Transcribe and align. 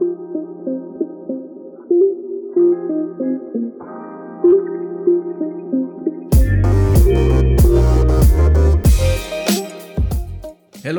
Hello, 0.00 0.08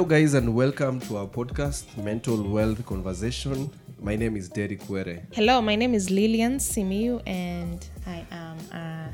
guys, 0.06 0.36
and 0.36 0.54
welcome 0.54 1.00
to 1.00 1.18
our 1.18 1.26
podcast, 1.26 1.98
Mental 1.98 2.44
Wealth 2.44 2.86
Conversation. 2.86 3.72
My 4.00 4.16
name 4.16 4.38
is 4.38 4.48
Derek 4.50 4.88
Were. 4.88 5.18
Hello, 5.34 5.64
my 5.64 5.76
name 5.76 5.96
is 5.96 6.12
Lillian 6.12 6.60
Simiu, 6.60 7.24
and 7.26 7.84
I 8.06 8.24
am 8.30 8.58
a 8.72 9.10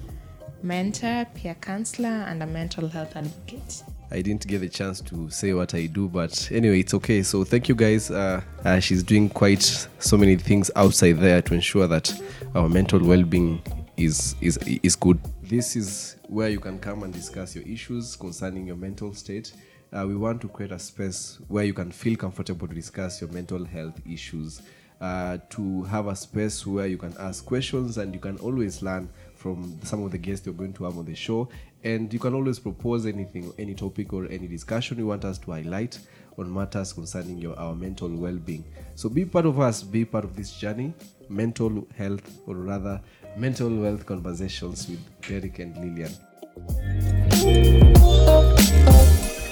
mentor, 0.61 1.25
peer 1.33 1.55
counselor, 1.55 2.09
and 2.09 2.43
a 2.43 2.45
mental 2.45 2.89
health 2.89 3.15
advocate. 3.15 3.83
I 4.09 4.21
didn't 4.21 4.47
get 4.47 4.59
the 4.59 4.69
chance 4.69 5.01
to 5.01 5.29
say 5.29 5.53
what 5.53 5.73
I 5.73 5.87
do, 5.87 6.07
but 6.07 6.49
anyway, 6.51 6.79
it's 6.79 6.93
okay. 6.93 7.23
So, 7.23 7.43
thank 7.43 7.67
you 7.67 7.75
guys. 7.75 8.09
Uh, 8.09 8.41
uh, 8.63 8.79
she's 8.79 9.03
doing 9.03 9.29
quite 9.29 9.63
so 9.99 10.17
many 10.17 10.37
things 10.37 10.71
outside 10.75 11.13
there 11.13 11.41
to 11.41 11.53
ensure 11.53 11.87
that 11.87 12.13
our 12.55 12.69
mental 12.69 13.03
well 13.03 13.23
being 13.23 13.61
is, 13.97 14.35
is, 14.39 14.57
is 14.83 14.95
good. 14.95 15.19
This 15.43 15.75
is 15.75 16.15
where 16.27 16.49
you 16.49 16.59
can 16.59 16.79
come 16.79 17.03
and 17.03 17.13
discuss 17.13 17.55
your 17.55 17.65
issues 17.65 18.15
concerning 18.15 18.67
your 18.67 18.77
mental 18.77 19.13
state. 19.13 19.53
Uh, 19.91 20.05
we 20.07 20.15
want 20.15 20.41
to 20.41 20.49
create 20.49 20.71
a 20.71 20.79
space 20.79 21.39
where 21.47 21.63
you 21.63 21.73
can 21.73 21.91
feel 21.91 22.15
comfortable 22.15 22.67
to 22.67 22.75
discuss 22.75 23.21
your 23.21 23.29
mental 23.31 23.63
health 23.63 23.99
issues, 24.09 24.61
uh, 24.99 25.37
to 25.49 25.83
have 25.83 26.07
a 26.07 26.15
space 26.15 26.65
where 26.65 26.87
you 26.87 26.97
can 26.97 27.13
ask 27.19 27.45
questions 27.45 27.97
and 27.97 28.13
you 28.13 28.19
can 28.19 28.37
always 28.37 28.81
learn 28.81 29.09
from 29.35 29.79
some 29.83 30.03
of 30.03 30.11
the 30.11 30.17
guests 30.17 30.45
you're 30.45 30.55
going 30.55 30.73
to 30.73 30.83
have 30.83 30.97
on 30.97 31.05
the 31.05 31.15
show. 31.15 31.47
And 31.83 32.11
you 32.11 32.19
can 32.19 32.33
always 32.33 32.59
propose 32.59 33.05
anything, 33.05 33.53
any 33.57 33.73
topic, 33.75 34.11
or 34.13 34.25
any 34.25 34.47
discussion 34.47 34.97
you 34.97 35.07
want 35.07 35.25
us 35.25 35.37
to 35.39 35.51
highlight 35.51 35.99
on 36.37 36.53
matters 36.53 36.93
concerning 36.93 37.37
your 37.37 37.57
our 37.57 37.75
mental 37.75 38.09
well-being. 38.09 38.63
So 38.95 39.09
be 39.09 39.25
part 39.25 39.45
of 39.45 39.59
us, 39.59 39.83
be 39.83 40.05
part 40.05 40.23
of 40.23 40.35
this 40.35 40.51
journey, 40.55 40.93
mental 41.29 41.87
health, 41.95 42.39
or 42.45 42.55
rather 42.55 43.01
mental 43.37 43.69
wealth 43.69 44.05
conversations 44.05 44.87
with 44.87 44.99
Derek 45.21 45.59
and 45.59 45.75
Lillian. 45.77 46.11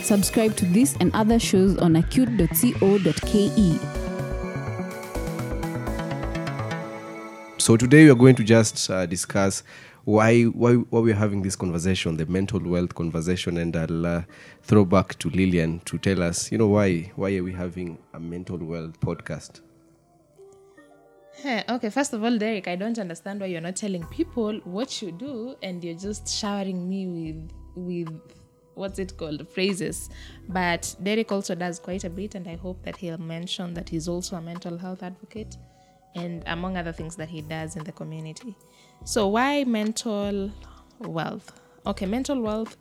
Subscribe 0.04 0.56
to 0.58 0.66
this 0.66 0.96
and 1.00 1.12
other 1.16 1.40
shows 1.40 1.78
on 1.78 1.96
acute.co.ke. 1.96 3.80
So 7.58 7.76
today 7.76 8.04
we 8.04 8.12
are 8.12 8.16
going 8.16 8.36
to 8.36 8.44
just 8.44 8.90
uh, 8.92 9.08
discuss 9.08 9.64
why, 10.06 10.44
why 10.44 10.76
why 10.76 11.00
we're 11.00 11.16
having 11.16 11.42
this 11.42 11.56
conversation, 11.56 12.16
the 12.16 12.28
mental 12.28 12.60
wealth 12.60 12.94
conversation, 12.94 13.58
and 13.58 13.76
I'll 13.76 14.06
uh, 14.06 14.22
throw 14.62 14.86
back 14.86 15.18
to 15.20 15.30
Lillian 15.32 15.80
to 15.86 15.98
tell 15.98 16.22
us, 16.22 16.52
you 16.52 16.60
know, 16.60 16.68
why 16.68 17.12
why 17.16 17.36
are 17.36 17.44
we 17.44 17.52
having 17.52 17.98
a 18.14 18.20
mental 18.20 18.58
wealth 18.58 19.00
podcast? 19.00 19.62
Hey, 21.34 21.64
okay, 21.68 21.90
first 21.90 22.14
of 22.14 22.24
all, 22.24 22.38
Derek, 22.38 22.68
I 22.68 22.76
don't 22.76 22.98
understand 22.98 23.42
why 23.42 23.48
you're 23.48 23.62
not 23.62 23.76
telling 23.76 24.06
people 24.06 24.60
what 24.64 25.02
you 25.02 25.12
do 25.12 25.56
and 25.62 25.84
you're 25.84 25.98
just 25.98 26.30
showering 26.30 26.88
me 26.88 27.08
with 27.08 27.52
with 27.76 28.22
what's 28.76 29.00
it 29.00 29.16
called 29.18 29.48
phrases 29.50 30.10
but 30.50 30.94
derek 31.02 31.32
also 31.32 31.56
does 31.56 31.80
quite 31.80 32.04
a 32.04 32.10
bit 32.10 32.36
and 32.36 32.46
i 32.46 32.56
hope 32.56 32.82
that 32.84 32.98
he'll 32.98 33.18
mention 33.18 33.74
that 33.74 33.88
he's 33.88 34.10
also 34.10 34.36
a 34.36 34.42
mental 34.42 34.78
health 34.78 35.02
advocate 35.02 35.56
and 36.16 36.44
among 36.48 36.76
other 36.76 36.92
things 36.92 37.16
that 37.16 37.30
he 37.30 37.42
does 37.42 37.78
in 37.78 37.84
the 37.86 37.92
community 37.94 38.54
so 39.06 39.28
why 39.28 39.64
mental 39.64 40.52
wealth? 41.00 41.52
Okay 41.86 42.08
mental 42.08 42.42
wealth 42.42 42.76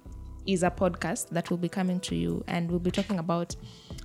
is 0.47 0.62
a 0.62 0.70
podcast 0.70 1.28
that 1.28 1.50
will 1.50 1.58
be 1.58 1.69
coming 1.69 2.00
to 2.00 2.14
you 2.14 2.42
and 2.48 2.70
we'll 2.70 2.78
be 2.78 2.91
talking 2.91 3.19
about 3.19 3.55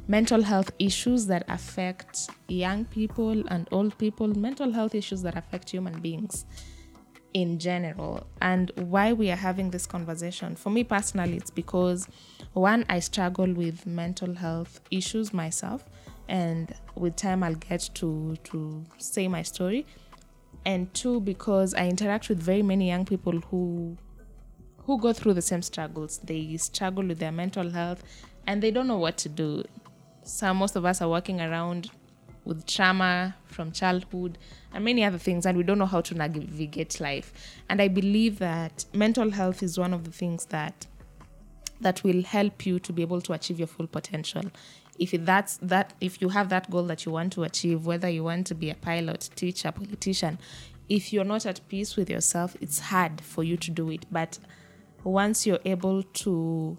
mental 0.10 0.42
health 0.42 0.70
issues 0.80 1.26
that 1.28 1.46
affect 1.48 2.30
young 2.50 2.84
people 2.84 3.48
and 3.48 3.70
old 3.72 3.98
people 3.98 4.28
mental 4.28 4.70
health 4.70 4.96
issues 4.96 5.22
that 5.22 5.38
affect 5.38 5.70
human 5.70 5.98
beings 6.02 6.46
in 7.34 7.58
general. 7.58 8.28
And 8.42 8.70
why 8.76 9.14
we 9.14 9.32
are 9.32 9.38
having 9.38 9.72
this 9.72 9.86
conversation 9.86 10.58
for 10.58 10.72
me 10.72 10.84
personally 10.84 11.38
it's 11.38 11.52
because 11.52 12.06
one 12.54 12.86
i 12.90 13.00
struggle 13.00 13.54
with 13.54 13.86
mental 13.86 14.34
health 14.34 14.82
issues 14.92 15.34
myself 15.34 15.86
and 16.28 16.74
with 16.96 17.16
time 17.16 17.44
i'll 17.44 17.56
get 17.56 17.90
to 17.94 18.36
to 18.44 18.84
say 18.98 19.28
my 19.28 19.42
story 19.42 19.86
and 20.66 20.94
two 20.94 21.20
because 21.22 21.74
i 21.74 21.88
interact 21.88 22.30
with 22.30 22.40
very 22.40 22.62
many 22.62 22.88
young 22.88 23.06
people 23.06 23.40
who 23.50 23.98
who 24.90 24.98
go 24.98 25.14
through 25.14 25.36
the 25.36 25.42
same 25.44 25.62
struggles. 25.62 26.18
They 26.24 26.58
struggle 26.58 27.06
with 27.06 27.20
their 27.20 27.32
mental 27.32 27.70
health 27.70 28.04
and 28.48 28.60
they 28.60 28.72
don't 28.72 28.88
know 28.88 28.98
what 28.98 29.18
to 29.20 29.30
do. 29.30 29.64
So 30.24 30.52
most 30.52 30.76
of 30.76 30.84
us 30.84 31.00
are 31.00 31.08
walking 31.08 31.40
around 31.40 31.92
with 32.44 32.66
trauma 32.66 33.36
from 33.46 33.72
childhood 33.72 34.40
and 34.74 34.84
many 34.84 35.04
other 35.04 35.20
things 35.20 35.46
and 35.46 35.56
we 35.56 35.62
don't 35.62 35.78
know 35.78 35.86
how 35.86 36.02
to 36.02 36.16
navigate 36.16 37.00
life. 37.00 37.32
And 37.70 37.84
i 37.84 37.88
believe 37.88 38.40
that 38.40 38.86
mental 38.92 39.30
health 39.30 39.62
is 39.62 39.78
one 39.78 39.94
of 39.94 40.06
the 40.06 40.12
things 40.12 40.46
that 40.46 40.88
that 41.82 42.04
will 42.04 42.24
help 42.24 42.66
you 42.66 42.80
to 42.80 42.92
be 42.92 43.04
able 43.04 43.22
to 43.22 43.34
achieve 43.34 43.60
your 43.60 43.68
full 43.68 43.86
potential 43.86 44.42
if 45.00 45.12
that's 45.26 45.58
that 45.58 45.94
if 46.02 46.22
you 46.22 46.30
have 46.30 46.50
that 46.50 46.70
goal 46.70 46.84
that 46.84 47.06
you 47.06 47.12
want 47.12 47.32
to 47.34 47.44
achieve 47.44 47.86
whether 47.86 48.10
you 48.10 48.24
want 48.24 48.46
to 48.46 48.54
be 48.54 48.70
a 48.70 48.76
pilot 48.76 49.30
teacher 49.36 49.72
politician 49.72 50.38
if 50.90 51.14
you're 51.14 51.24
not 51.24 51.46
at 51.46 51.62
peace 51.70 51.96
with 51.96 52.10
yourself 52.10 52.56
it's 52.62 52.80
hard 52.80 53.22
for 53.22 53.44
you 53.44 53.56
to 53.56 53.72
do 53.72 53.90
it. 53.92 54.06
But 54.12 54.40
once 55.04 55.46
you're 55.46 55.60
able 55.64 56.04
to 56.04 56.78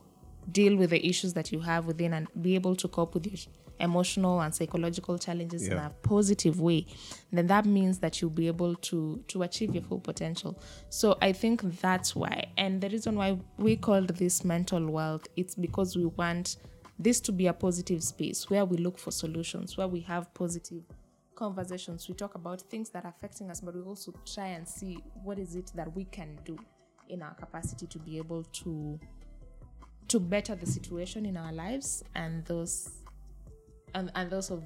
deal 0.51 0.77
with 0.77 0.91
the 0.91 1.07
issues 1.07 1.33
that 1.35 1.53
you 1.53 1.61
have 1.61 1.87
within 1.87 2.13
and 2.13 2.27
be 2.43 2.55
able 2.57 2.75
to 2.77 2.89
cope 2.89 3.15
with 3.15 3.27
your 3.27 3.37
emotional 3.79 4.41
and 4.43 4.55
psychological 4.55 5.17
challenges 5.17 5.67
in 5.67 5.79
a 5.79 5.91
positive 6.03 6.61
way 6.61 6.85
then 7.33 7.47
that 7.47 7.65
means 7.65 8.01
that 8.01 8.21
you'll 8.21 8.31
be 8.31 8.47
able 8.47 8.75
to 8.75 9.23
to 9.27 9.43
achieve 9.43 9.73
your 9.75 9.83
full 9.83 10.01
potential. 10.01 10.61
So 10.91 11.17
i 11.23 11.33
think 11.33 11.63
that's 11.81 12.15
why 12.15 12.45
and 12.59 12.81
the 12.83 12.91
reason 12.91 13.15
why 13.17 13.39
we 13.57 13.77
called 13.77 14.09
this 14.09 14.45
mental 14.45 14.87
wealth 14.87 15.29
it's 15.37 15.55
because 15.55 15.97
we 15.97 16.05
want 16.05 16.57
this 17.03 17.21
to 17.21 17.33
be 17.33 17.47
a 17.47 17.53
positive 17.53 18.03
space 18.03 18.51
where 18.51 18.65
we 18.65 18.77
look 18.77 18.99
for 18.99 19.11
solutions 19.11 19.77
where 19.77 19.89
we 19.89 20.01
have 20.01 20.33
positive 20.35 20.83
conversations 21.35 22.09
we 22.09 22.15
talk 22.15 22.35
about 22.35 22.61
things 22.63 22.91
that 22.91 23.05
are 23.05 23.15
affecting 23.17 23.51
us 23.51 23.61
but 23.61 23.75
we 23.75 23.81
also 23.81 24.13
try 24.31 24.49
and 24.49 24.69
see 24.69 24.99
what 25.25 25.39
is 25.39 25.55
it 25.55 25.73
that 25.75 25.95
we 25.97 26.05
can 26.05 26.39
do 26.45 26.59
in 27.09 27.23
our 27.23 27.35
capacity 27.35 27.87
to 27.87 27.99
be 27.99 28.19
able 28.19 28.45
to 28.45 29.01
to 30.09 30.21
better 30.21 30.55
the 30.55 30.67
situation 30.67 31.25
in 31.25 31.37
our 31.37 31.53
lives 31.53 32.05
and 32.15 32.45
those 32.45 32.91
and, 33.95 34.11
and 34.15 34.31
those 34.31 34.51
of 34.51 34.63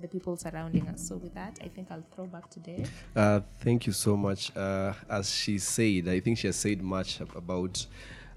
the 0.00 0.08
people 0.08 0.36
surrounding 0.36 0.86
us. 0.88 1.06
So 1.06 1.16
with 1.16 1.34
that, 1.34 1.58
I 1.62 1.68
think 1.68 1.88
I'll 1.90 2.04
throw 2.14 2.26
back 2.26 2.48
to 2.50 2.60
Dave. 2.60 2.90
Uh, 3.14 3.40
thank 3.60 3.86
you 3.86 3.92
so 3.92 4.16
much. 4.16 4.54
Uh, 4.56 4.94
as 5.08 5.30
she 5.30 5.58
said, 5.58 6.08
I 6.08 6.20
think 6.20 6.38
she 6.38 6.46
has 6.46 6.56
said 6.56 6.82
much 6.82 7.20
about 7.20 7.86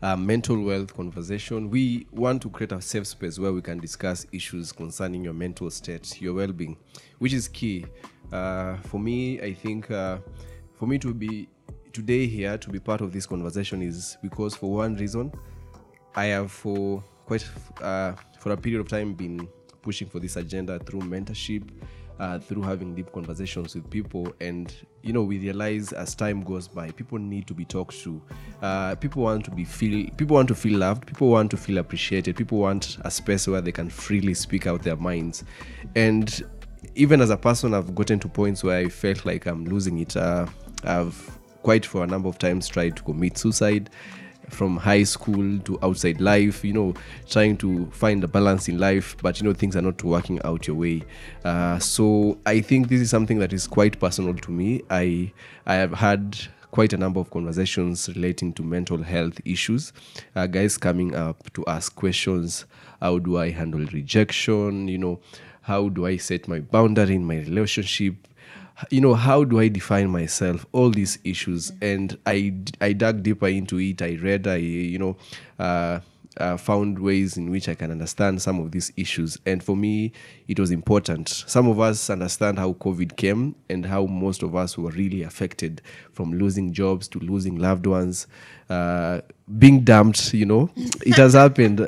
uh, 0.04 0.18
mental 0.18 0.62
wealth 0.62 0.94
conversation. 0.94 1.70
We 1.70 2.08
want 2.12 2.42
to 2.42 2.50
create 2.50 2.74
a 2.74 2.82
safe 2.82 3.08
space 3.08 3.40
where 3.40 3.54
we 3.54 3.62
can 3.62 3.80
discuss 3.80 4.28
issues 4.34 4.74
concerning 4.74 5.24
your 5.24 5.34
mental 5.34 5.70
state, 5.72 6.22
your 6.22 6.34
well-being, 6.34 6.76
which 7.20 7.32
is 7.32 7.48
key. 7.48 7.86
Uh, 8.32 8.76
for 8.84 9.00
me, 9.00 9.42
I 9.42 9.54
think 9.54 9.90
uh, 9.90 10.18
for 10.78 10.88
me 10.88 11.00
to 11.00 11.14
be 11.14 11.48
today 11.94 12.28
here 12.28 12.58
to 12.58 12.70
be 12.70 12.80
part 12.80 13.00
of 13.00 13.14
this 13.14 13.26
conversation 13.26 13.82
is 13.82 14.18
because 14.22 14.56
for 14.56 14.74
one 14.74 14.98
reason, 14.98 15.32
I 16.16 16.26
have 16.26 16.52
for 16.52 17.02
quite 17.26 17.46
uh, 17.82 18.14
for 18.40 18.52
a 18.52 18.58
period 18.58 18.82
of 18.82 18.90
time 18.90 19.14
been 19.14 19.48
pushing 19.82 20.10
for 20.10 20.20
this 20.20 20.36
agenda 20.36 20.80
through 20.80 21.02
mentorship, 21.02 21.64
uh, 22.20 22.40
through 22.40 22.62
having 22.62 22.96
deep 22.96 23.12
conversations 23.12 23.76
with 23.76 23.90
people, 23.90 24.34
and 24.40 24.74
you 25.02 25.14
know 25.14 25.24
we 25.24 25.40
realize 25.40 25.94
as 25.94 26.16
time 26.16 26.42
goes 26.42 26.68
by, 26.68 26.92
people 26.92 27.18
need 27.18 27.48
to 27.48 27.54
be 27.54 27.66
talked 27.66 28.00
to. 28.04 28.22
Uh, 28.62 28.96
people 28.96 29.24
want 29.24 29.46
to 29.46 29.52
be 29.52 29.64
feel. 29.64 30.10
People 30.18 30.36
want 30.36 30.48
to 30.48 30.56
feel 30.56 30.78
loved. 30.78 31.08
People 31.08 31.30
want 31.30 31.52
to 31.52 31.58
feel 31.58 31.78
appreciated. 31.78 32.36
People 32.36 32.60
want 32.60 32.98
a 33.02 33.12
space 33.12 33.48
where 33.48 33.62
they 33.62 33.72
can 33.72 33.90
freely 33.90 34.34
speak 34.34 34.68
out 34.68 34.84
their 34.84 34.98
minds, 34.98 35.44
and 35.96 36.44
even 36.96 37.22
as 37.22 37.30
a 37.30 37.38
person, 37.38 37.74
I've 37.74 37.96
gotten 37.96 38.20
to 38.20 38.28
points 38.28 38.64
where 38.64 38.78
I 38.78 38.90
felt 38.90 39.26
like 39.26 39.46
I'm 39.46 39.66
losing 39.66 40.00
it. 40.00 40.16
Uh, 40.16 40.46
I've 40.84 41.40
quite 41.64 41.86
for 41.86 42.04
a 42.04 42.08
number 42.08 42.28
of 42.28 42.38
times 42.38 42.68
tried 42.68 42.96
to 42.98 43.04
commit 43.04 43.38
suicide 43.38 43.90
from 44.50 44.78
high 44.78 45.04
school 45.04 45.60
to 45.60 45.78
outside 45.82 46.20
life 46.22 46.64
you 46.64 46.74
know 46.74 46.94
trying 47.30 47.58
to 47.58 47.86
find 47.92 48.24
a 48.24 48.28
balance 48.28 48.68
in 48.68 48.78
life 48.78 49.16
but 49.22 49.40
you 49.40 49.48
know 49.48 49.54
things 49.54 49.76
are 49.76 49.82
not 49.82 50.04
working 50.04 50.40
out 50.44 50.68
your 50.68 50.76
way. 50.76 51.02
Uh, 51.44 51.80
so 51.80 52.38
i 52.46 52.60
think 52.62 52.88
this 52.88 53.02
is 53.02 53.10
something 53.10 53.40
that 53.40 53.54
is 53.54 53.68
quite 53.68 54.00
personal 54.00 54.34
to 54.34 54.52
me. 54.52 54.82
I 54.90 55.32
i 55.66 55.76
have 55.76 55.94
had 55.94 56.38
quite 56.72 56.92
a 56.92 56.98
number 56.98 57.20
of 57.20 57.30
conversations 57.30 58.10
relating 58.16 58.52
to 58.54 58.64
mental 58.64 59.04
health 59.04 59.40
issues. 59.46 59.94
Uh, 60.36 60.48
guys 60.48 60.76
coming 60.76 61.14
up 61.16 61.54
to 61.54 61.64
ask 61.68 61.96
questions. 61.96 62.66
How 63.00 63.20
do 63.20 63.38
i 63.38 63.50
handle 63.52 63.86
rejection? 63.94 64.88
You 64.88 64.98
know 64.98 65.20
how 65.64 65.88
do 65.88 66.06
i 66.06 66.18
set 66.18 66.48
my 66.48 66.60
boundary 66.60 67.16
in 67.16 67.26
my 67.26 67.38
relationship 67.38 68.16
you 68.90 69.02
know 69.02 69.14
how 69.14 69.44
do 69.44 69.60
i 69.60 69.68
define 69.68 70.10
myself 70.10 70.66
all 70.72 70.90
these 70.90 71.20
issues 71.24 71.72
and 71.82 72.18
i 72.26 72.54
i 72.82 72.92
dug 72.94 73.24
deeper 73.24 73.48
into 73.48 73.80
it 73.80 74.02
i 74.02 74.16
read 74.22 74.48
i 74.48 74.56
you 74.56 74.98
know 74.98 75.16
uh 75.60 76.00
uh, 76.38 76.58
found 76.58 77.00
ways 77.00 77.38
in 77.38 77.50
which 77.52 77.70
I 77.70 77.76
can 77.76 77.92
understand 77.92 78.42
some 78.42 78.60
of 78.60 78.72
these 78.72 78.92
issues. 78.96 79.38
And 79.46 79.64
for 79.64 79.76
me, 79.76 80.12
it 80.48 80.60
was 80.60 80.72
important. 80.72 81.30
Some 81.30 81.68
of 81.68 81.80
us 81.80 82.10
understand 82.10 82.58
how 82.60 82.74
COVID 82.74 83.16
came 83.18 83.56
and 83.70 83.86
how 83.86 84.06
most 84.06 84.44
of 84.44 84.56
us 84.56 84.78
were 84.78 84.92
really 84.92 85.24
affected 85.24 85.82
from 86.12 86.34
losing 86.34 86.74
jobs 86.74 87.08
to 87.10 87.20
losing 87.20 87.58
loved 87.58 87.86
ones, 87.86 88.28
uh, 88.70 89.22
being 89.60 89.82
dumped, 89.82 90.34
you 90.34 90.46
know. 90.46 90.70
It 90.76 91.16
has 91.16 91.34
happened. 91.34 91.80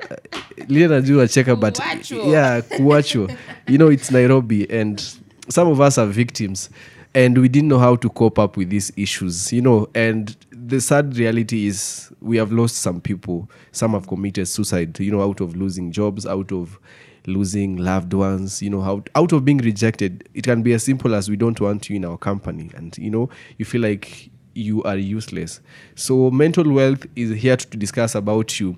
Lile 0.67 0.89
najua 0.89 1.27
cheka, 1.27 1.59
but 1.59 1.79
yeah, 2.11 2.61
kuachwa. 2.61 3.35
you 3.67 3.77
know, 3.77 3.88
it's 3.88 4.11
Nairobi 4.11 4.69
and 4.69 5.03
some 5.50 5.68
of 5.68 5.81
us 5.81 5.97
are 5.97 6.06
victims 6.06 6.69
and 7.13 7.38
we 7.38 7.47
didn't 7.47 7.69
know 7.69 7.80
how 7.80 7.95
to 7.95 8.09
cope 8.09 8.38
up 8.38 8.57
with 8.57 8.69
these 8.69 8.92
issues, 8.97 9.53
you 9.53 9.62
know. 9.62 9.88
And 9.95 10.36
the 10.51 10.81
sad 10.81 11.15
reality 11.18 11.65
is 11.65 12.12
we 12.19 12.38
have 12.38 12.51
lost 12.51 12.75
some 12.77 13.00
people. 13.00 13.50
Some 13.71 13.94
have 13.94 14.07
committed 14.07 14.47
suicide, 14.50 15.00
you 15.00 15.12
know, 15.12 15.21
out 15.21 15.39
of 15.39 15.56
losing 15.56 15.92
jobs, 15.94 16.25
out 16.25 16.51
of 16.51 16.77
losing 17.25 17.77
loved 17.77 18.13
ones, 18.13 18.62
you 18.62 18.69
know, 18.69 18.81
out, 18.81 19.09
out 19.15 19.31
of 19.31 19.45
being 19.45 19.59
rejected. 19.59 20.27
It 20.33 20.44
can 20.44 20.62
be 20.62 20.74
as 20.74 20.83
simple 20.83 21.15
as 21.15 21.30
we 21.30 21.38
don't 21.38 21.59
want 21.59 21.89
you 21.89 21.95
in 21.95 22.03
our 22.03 22.18
company. 22.18 22.69
And, 22.75 22.95
you 22.98 23.09
know, 23.09 23.30
you 23.57 23.63
feel 23.63 23.81
like 23.81 24.30
you 24.53 24.83
are 24.83 24.98
useless. 24.98 25.62
So 25.95 26.30
mental 26.31 26.69
wealth 26.69 27.06
is 27.15 27.31
here 27.31 27.56
to 27.56 27.77
discuss 27.77 28.15
about 28.15 28.59
you 28.59 28.75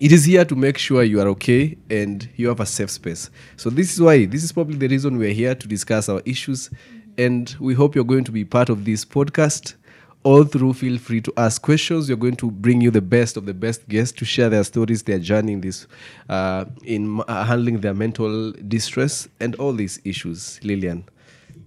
it 0.00 0.12
is 0.12 0.24
here 0.24 0.46
to 0.46 0.56
make 0.56 0.78
sure 0.78 1.02
you 1.02 1.20
are 1.20 1.28
okay 1.28 1.76
and 1.90 2.26
you 2.36 2.48
have 2.48 2.58
a 2.60 2.66
safe 2.66 2.90
space. 2.90 3.28
So 3.58 3.68
this 3.68 3.92
is 3.92 4.00
why 4.00 4.24
this 4.24 4.42
is 4.42 4.50
probably 4.50 4.78
the 4.78 4.88
reason 4.88 5.18
we're 5.18 5.34
here 5.34 5.54
to 5.54 5.68
discuss 5.68 6.08
our 6.08 6.22
issues, 6.24 6.70
and 7.18 7.54
we 7.60 7.74
hope 7.74 7.94
you're 7.94 8.04
going 8.04 8.24
to 8.24 8.32
be 8.32 8.46
part 8.46 8.70
of 8.70 8.86
this 8.86 9.04
podcast. 9.04 9.74
All 10.22 10.44
through, 10.44 10.74
feel 10.74 10.98
free 10.98 11.20
to 11.22 11.32
ask 11.36 11.60
questions. 11.60 12.08
We're 12.08 12.16
going 12.16 12.36
to 12.36 12.50
bring 12.50 12.80
you 12.80 12.90
the 12.90 13.00
best 13.02 13.36
of 13.36 13.44
the 13.44 13.54
best 13.54 13.88
guests 13.88 14.16
to 14.18 14.24
share 14.24 14.48
their 14.48 14.64
stories, 14.64 15.02
their 15.02 15.18
journey 15.18 15.52
in 15.52 15.60
this, 15.60 15.86
uh, 16.28 16.64
in 16.84 17.22
uh, 17.26 17.44
handling 17.44 17.80
their 17.80 17.94
mental 17.94 18.52
distress 18.52 19.28
and 19.38 19.54
all 19.56 19.72
these 19.72 20.00
issues. 20.04 20.60
Lillian, 20.62 21.04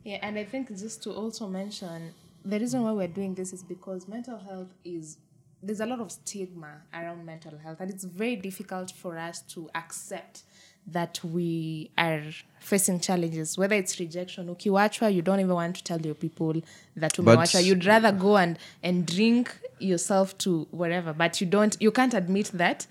Yeah, 0.03 0.17
and 0.21 0.37
I 0.39 0.43
think 0.43 0.69
just 0.69 1.03
to 1.03 1.11
also 1.11 1.47
mention 1.47 2.13
the 2.45 2.59
reason 2.59 2.81
why 2.83 2.91
we're 2.91 3.07
doing 3.07 3.35
this 3.35 3.53
is 3.53 3.63
because 3.63 4.07
mental 4.07 4.37
health 4.37 4.69
is 4.83 5.17
there's 5.63 5.79
a 5.79 5.85
lot 5.85 5.99
of 5.99 6.11
stigma 6.11 6.81
around 6.93 7.25
mental 7.25 7.57
health, 7.57 7.79
and 7.79 7.89
it's 7.89 8.03
very 8.03 8.35
difficult 8.35 8.91
for 8.91 9.17
us 9.17 9.41
to 9.41 9.69
accept 9.75 10.43
that 10.87 11.19
we 11.23 11.89
are 11.97 12.21
facing 12.59 12.99
challenges, 12.99 13.57
whether 13.57 13.75
it's 13.75 13.99
rejection. 13.99 14.53
Ukiwachwa, 14.53 15.13
you 15.13 15.21
don't 15.21 15.39
even 15.39 15.53
want 15.53 15.77
to 15.77 15.83
tell 15.83 16.01
your 16.01 16.15
people 16.15 16.61
that 16.97 17.13
umewachwa. 17.13 17.63
You'd 17.63 17.85
rather 17.85 18.11
go 18.11 18.37
and, 18.37 18.59
and 18.83 19.05
drink 19.05 19.55
yourself 19.79 20.37
to 20.39 20.67
wherever, 20.71 21.13
but 21.13 21.39
you 21.39 21.47
don't, 21.47 21.77
you 21.79 21.91
can't 21.91 22.13
admit 22.13 22.51
that 22.53 22.85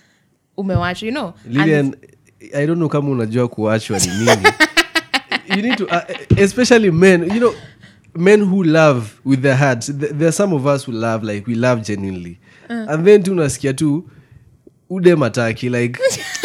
umewachwa, 0.56 1.02
you 1.02 1.10
know. 1.12 1.34
And 1.44 1.54
Lillian, 1.54 1.94
I 2.54 2.66
don't 2.66 2.78
know 2.78 2.88
kama 2.88 3.10
unajua 3.10 3.48
kuachwa 3.48 3.98
ni 3.98 4.06
nini. 4.06 4.48
you 5.56 5.62
need 5.62 5.76
to, 5.78 5.86
uh, 5.88 6.02
especially 6.38 6.90
men, 6.90 7.22
you 7.24 7.40
know, 7.40 7.54
men 8.14 8.40
who 8.40 8.62
love 8.62 9.20
with 9.24 9.42
their 9.42 9.56
hearts. 9.56 9.86
Th- 9.86 10.12
There 10.12 10.28
are 10.28 10.32
some 10.32 10.52
of 10.52 10.66
us 10.66 10.84
who 10.84 10.92
love, 10.92 11.22
like 11.22 11.46
we 11.46 11.54
love 11.54 11.82
genuinely. 11.82 12.38
And 12.68 13.04
then 13.06 13.22
tu 13.22 13.32
unasikia 13.32 13.76
tu, 13.76 14.08
ude 14.90 15.14
mataki, 15.16 15.70
like 15.70 15.98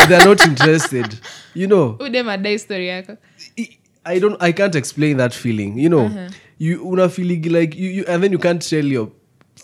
they're 0.08 0.26
not 0.26 0.46
interested. 0.46 1.20
You 1.54 1.68
know, 1.68 1.98
ude 2.02 2.24
madai 2.26 2.58
story 2.58 2.88
yako. 2.88 3.18
I- 3.60 3.78
I 4.06 4.20
don't 4.20 4.42
I 4.42 4.52
can't 4.54 4.76
explain 4.76 5.18
that 5.18 5.34
feeling. 5.34 5.78
You 5.78 5.90
know, 5.90 6.28
you 6.58 6.82
una 6.94 7.10
feeling 7.10 7.42
like 7.52 7.76
you, 7.76 7.90
you 7.90 8.06
and 8.08 8.24
then 8.24 8.32
you 8.32 8.40
can't 8.40 8.62
tell 8.62 8.86
your 8.86 9.10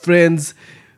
friends. 0.02 0.54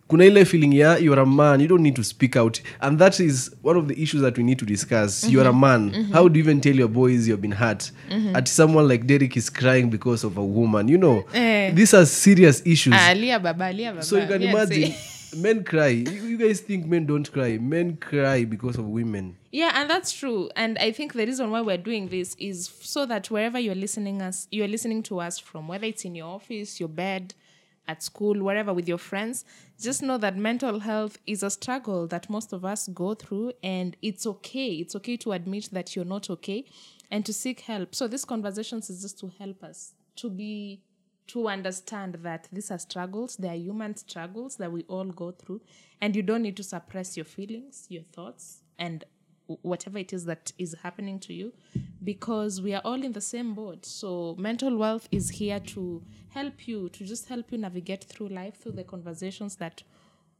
Kuna 0.07 0.23
ile 0.25 0.45
feeling 0.45 0.71
ya 0.71 0.97
you're 0.97 1.19
a 1.19 1.25
man, 1.25 1.59
you 1.59 1.67
don't 1.67 1.81
need 1.81 1.95
to 1.95 2.03
speak 2.03 2.35
out. 2.35 2.61
And 2.79 2.99
that 2.99 3.19
is 3.19 3.49
one 3.63 3.75
of 3.75 3.87
the 3.87 3.99
issues 4.01 4.21
that 4.21 4.37
we 4.37 4.43
need 4.43 4.59
to 4.59 4.65
discuss. 4.65 5.27
You're 5.27 5.47
a 5.47 5.53
man. 5.53 5.91
How 6.13 6.27
do 6.27 6.37
you 6.37 6.43
even 6.43 6.61
tell 6.61 6.75
your 6.75 6.87
boys 6.87 7.27
you've 7.27 7.41
been 7.41 7.51
hurt? 7.51 7.91
At 8.35 8.47
someone 8.47 8.87
like 8.87 9.07
Derek 9.07 9.35
is 9.35 9.49
crying 9.49 9.89
because 9.89 10.23
of 10.23 10.37
a 10.37 10.43
woman. 10.45 10.87
You 10.89 10.99
know, 10.99 11.25
Eh. 11.33 11.71
these 11.71 11.93
are 11.95 12.05
serious 12.05 12.61
issues. 12.65 12.93
Ah, 12.95 13.09
alia 13.11 13.39
baba, 13.39 13.65
alia 13.65 13.91
baba. 13.93 14.03
so 14.03 14.17
you 14.17 14.27
can 14.27 14.43
imagine 14.43 14.93
men 15.37 15.63
cry. 15.63 15.87
You, 15.87 16.11
you 16.11 16.37
guys 16.37 16.61
think 16.61 16.85
men 16.85 17.07
don't 17.07 17.29
cry. 17.31 17.57
Men 17.57 17.97
cry 17.97 18.45
because 18.45 18.77
of 18.77 18.85
women. 18.85 19.35
Yeah, 19.51 19.71
and 19.73 19.89
that's 19.89 20.11
true. 20.13 20.49
And 20.55 20.77
I 20.77 20.91
think 20.91 21.13
the 21.13 21.25
reason 21.25 21.49
why 21.49 21.61
we're 21.61 21.77
doing 21.77 22.09
this 22.09 22.35
is 22.37 22.69
so 22.81 23.07
that 23.07 23.31
wherever 23.31 23.57
you're 23.57 23.73
listening 23.73 24.21
us, 24.21 24.47
you're 24.51 24.67
listening 24.67 25.01
to 25.03 25.19
us 25.19 25.39
from, 25.39 25.67
whether 25.67 25.85
it's 25.87 26.05
in 26.05 26.13
your 26.13 26.27
office, 26.27 26.79
your 26.79 26.89
bed, 26.89 27.33
at 27.87 28.03
school, 28.03 28.43
wherever 28.43 28.73
with 28.73 28.87
your 28.87 28.97
friends, 28.97 29.45
just 29.79 30.01
know 30.01 30.17
that 30.17 30.37
mental 30.37 30.79
health 30.79 31.17
is 31.27 31.43
a 31.43 31.49
struggle 31.49 32.07
that 32.07 32.29
most 32.29 32.53
of 32.53 32.65
us 32.65 32.87
go 32.89 33.13
through, 33.13 33.53
and 33.63 33.95
it's 34.01 34.25
okay. 34.25 34.69
It's 34.75 34.95
okay 34.95 35.17
to 35.17 35.33
admit 35.33 35.69
that 35.71 35.95
you're 35.95 36.05
not 36.05 36.29
okay 36.29 36.65
and 37.11 37.25
to 37.25 37.33
seek 37.33 37.61
help. 37.61 37.93
So 37.93 38.07
this 38.07 38.25
conversations 38.25 38.89
is 38.89 39.01
just 39.01 39.19
to 39.19 39.31
help 39.37 39.63
us 39.63 39.93
to 40.17 40.29
be 40.29 40.81
to 41.27 41.47
understand 41.47 42.19
that 42.21 42.47
these 42.51 42.69
are 42.69 42.77
struggles, 42.77 43.35
they 43.37 43.49
are 43.49 43.55
human 43.55 43.95
struggles 43.95 44.57
that 44.57 44.71
we 44.71 44.83
all 44.83 45.05
go 45.05 45.31
through, 45.31 45.61
and 45.99 46.15
you 46.15 46.21
don't 46.21 46.43
need 46.43 46.55
to 46.57 46.63
suppress 46.63 47.17
your 47.17 47.25
feelings, 47.25 47.87
your 47.89 48.03
thoughts, 48.13 48.61
and 48.77 49.03
whatever 49.47 49.97
it 49.97 50.13
is 50.13 50.25
that 50.25 50.51
is 50.57 50.75
happening 50.81 51.19
to 51.19 51.33
you 51.33 51.53
because 52.03 52.61
we 52.61 52.73
are 52.73 52.81
all 52.85 53.03
in 53.03 53.11
the 53.11 53.21
same 53.21 53.53
boat. 53.53 53.85
So, 53.85 54.35
mental 54.37 54.77
wealth 54.77 55.07
is 55.11 55.29
here 55.29 55.59
to 55.59 56.03
help 56.29 56.67
you, 56.67 56.89
to 56.89 57.03
just 57.05 57.27
help 57.27 57.51
you 57.51 57.57
navigate 57.57 58.03
through 58.03 58.29
life, 58.29 58.61
through 58.61 58.73
the 58.73 58.83
conversations 58.83 59.55
that 59.57 59.83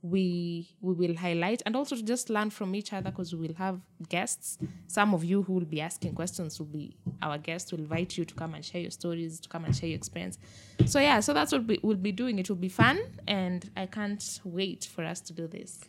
we 0.09 0.69
we 0.81 0.93
will 0.93 1.15
highlight 1.15 1.63
and 1.65 1.75
also 1.75 1.95
to 1.95 2.03
just 2.03 2.29
learn 2.29 2.51
from 2.51 2.75
each 2.75 2.93
other 2.93 3.09
because 3.09 3.33
we 3.33 3.47
will 3.47 3.55
have 3.55 3.81
guests. 4.07 4.57
Some 4.87 5.15
of 5.15 5.23
you 5.23 5.41
who 5.41 5.53
will 5.53 5.65
be 5.65 5.81
asking 5.81 6.13
questions 6.13 6.59
will 6.59 6.67
be 6.67 6.95
our 7.23 7.37
guests 7.39 7.71
will 7.71 7.79
invite 7.79 8.15
you 8.17 8.23
to 8.25 8.35
come 8.35 8.53
and 8.53 8.63
share 8.63 8.81
your 8.81 8.91
stories 8.91 9.39
to 9.39 9.49
come 9.49 9.65
and 9.65 9.75
share 9.75 9.89
your 9.89 9.97
experience. 9.97 10.37
So 10.85 10.99
yeah 10.99 11.21
so 11.21 11.33
that's 11.33 11.51
what 11.51 11.65
we, 11.65 11.79
we'll 11.81 11.97
be 11.97 12.11
doing. 12.11 12.37
It 12.37 12.49
will 12.49 12.55
be 12.55 12.69
fun 12.69 12.99
and 13.27 13.69
i 13.75 13.85
can't 13.85 14.41
wait 14.43 14.85
for 14.85 15.03
us 15.03 15.21
to 15.21 15.33
do 15.33 15.47
this. 15.47 15.79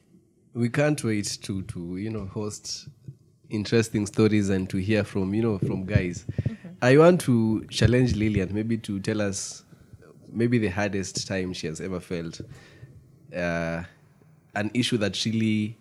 We 0.55 0.71
can't 0.71 1.03
wait 1.05 1.39
to 1.43 1.63
to 1.63 1.97
you 1.99 2.11
know 2.11 2.25
host 2.25 2.89
interesting 3.51 4.07
stories 4.07 4.49
and 4.49 4.69
to 4.71 4.79
hear 4.79 5.05
from 5.05 5.35
you 5.35 5.43
know 5.43 5.59
from 5.59 5.85
guys. 5.85 6.27
I 6.83 6.97
want 6.99 7.21
to 7.23 7.65
challenge 7.71 8.15
lillian 8.15 8.53
maybe 8.53 8.77
to 8.79 9.01
tell 9.01 9.23
us 9.23 9.65
maybe 10.31 10.59
the 10.59 10.69
hardest 10.69 11.27
time 11.27 11.53
she 11.53 11.67
has 11.67 11.81
ever 11.81 12.01
felt 12.01 12.41
uh, 13.35 13.83
an 14.55 14.71
issue 14.75 14.99
that 14.99 15.25
really 15.25 15.79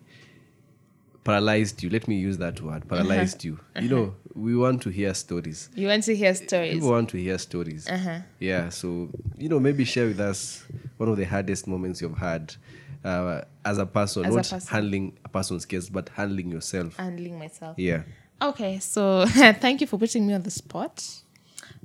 paralyzed 1.24 1.82
you. 1.82 1.90
Let 1.90 2.08
me 2.08 2.16
use 2.16 2.38
that 2.38 2.60
word 2.60 2.84
uh-huh. 2.84 2.96
paralyzed 2.96 3.44
you. 3.44 3.58
You 3.74 3.82
uh-huh. 3.82 3.88
know 3.88 4.14
we 4.34 4.56
want 4.56 4.82
to 4.82 4.90
hear 4.90 5.12
stories. 5.14 5.68
You 5.74 5.88
want 5.88 6.04
to 6.04 6.16
hear 6.16 6.34
stories. 6.34 6.74
People 6.74 6.90
want 6.90 7.08
to 7.10 7.18
hear 7.18 7.38
stories. 7.38 7.88
Uh-huh. 7.88 8.20
Yeah 8.38 8.68
so 8.70 9.10
you 9.36 9.48
know 9.48 9.60
maybe 9.60 9.84
share 9.84 10.06
with 10.06 10.20
us 10.20 10.64
one 10.96 11.08
of 11.08 11.16
the 11.16 11.24
hardest 11.24 11.66
moments 11.66 12.00
you've 12.00 12.16
had 12.16 12.54
uh, 13.04 13.40
as 13.64 13.78
a 13.78 13.86
person 13.86 14.24
As 14.24 14.34
a 14.34 14.38
person. 14.38 14.60
handling 14.68 15.18
a 15.24 15.28
person's 15.28 15.64
case 15.66 15.88
but 15.88 16.08
handling 16.10 16.50
yourself. 16.50 16.96
Handling 16.96 17.38
myself. 17.38 17.78
Yeah. 17.78 18.02
Okay 18.42 18.78
so 18.78 19.26
thank 19.60 19.80
you 19.80 19.86
for 19.86 19.98
putting 19.98 20.26
me 20.26 20.34
on 20.34 20.42
the 20.42 20.50
spot. 20.50 21.04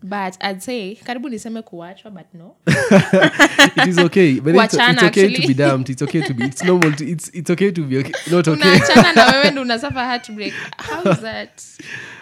But 0.03 0.35
i'd 0.41 0.63
say 0.63 0.95
karibu 1.05 1.29
niseme 1.29 1.61
kuachwa 1.61 2.11
but 2.13 2.33
no. 2.33 2.55
It 2.67 3.87
is 3.87 3.99
okay. 3.99 4.39
But 4.39 4.55
it's, 4.55 4.73
it's 4.75 5.03
okay 5.03 5.33
to 5.33 5.47
be 5.47 5.53
damned. 5.53 5.89
It's 5.89 6.01
okay 6.01 6.21
to 6.21 6.33
be 6.33 6.43
it's 6.45 6.63
normal 6.63 6.91
to, 6.93 7.05
it's 7.07 7.29
it's 7.29 7.49
okay 7.51 7.71
to 7.71 7.83
be 7.85 7.97
okay 7.99 8.11
not 8.31 8.47
okay. 8.47 8.61
Unaachana 8.61 9.13
na 9.13 9.25
wewe 9.25 9.51
ndo 9.51 9.61
unasuffer 9.61 10.05
heartbreak. 10.05 10.53
How 10.77 11.11
is 11.11 11.19
that? 11.19 11.63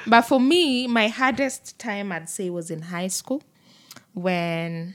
But 0.07 0.25
for 0.25 0.41
me 0.41 0.87
my 0.87 1.07
hardest 1.09 1.77
time 1.77 2.11
i'd 2.11 2.27
say 2.29 2.49
was 2.49 2.69
in 2.71 2.81
high 2.81 3.09
school 3.09 3.41
when 4.13 4.93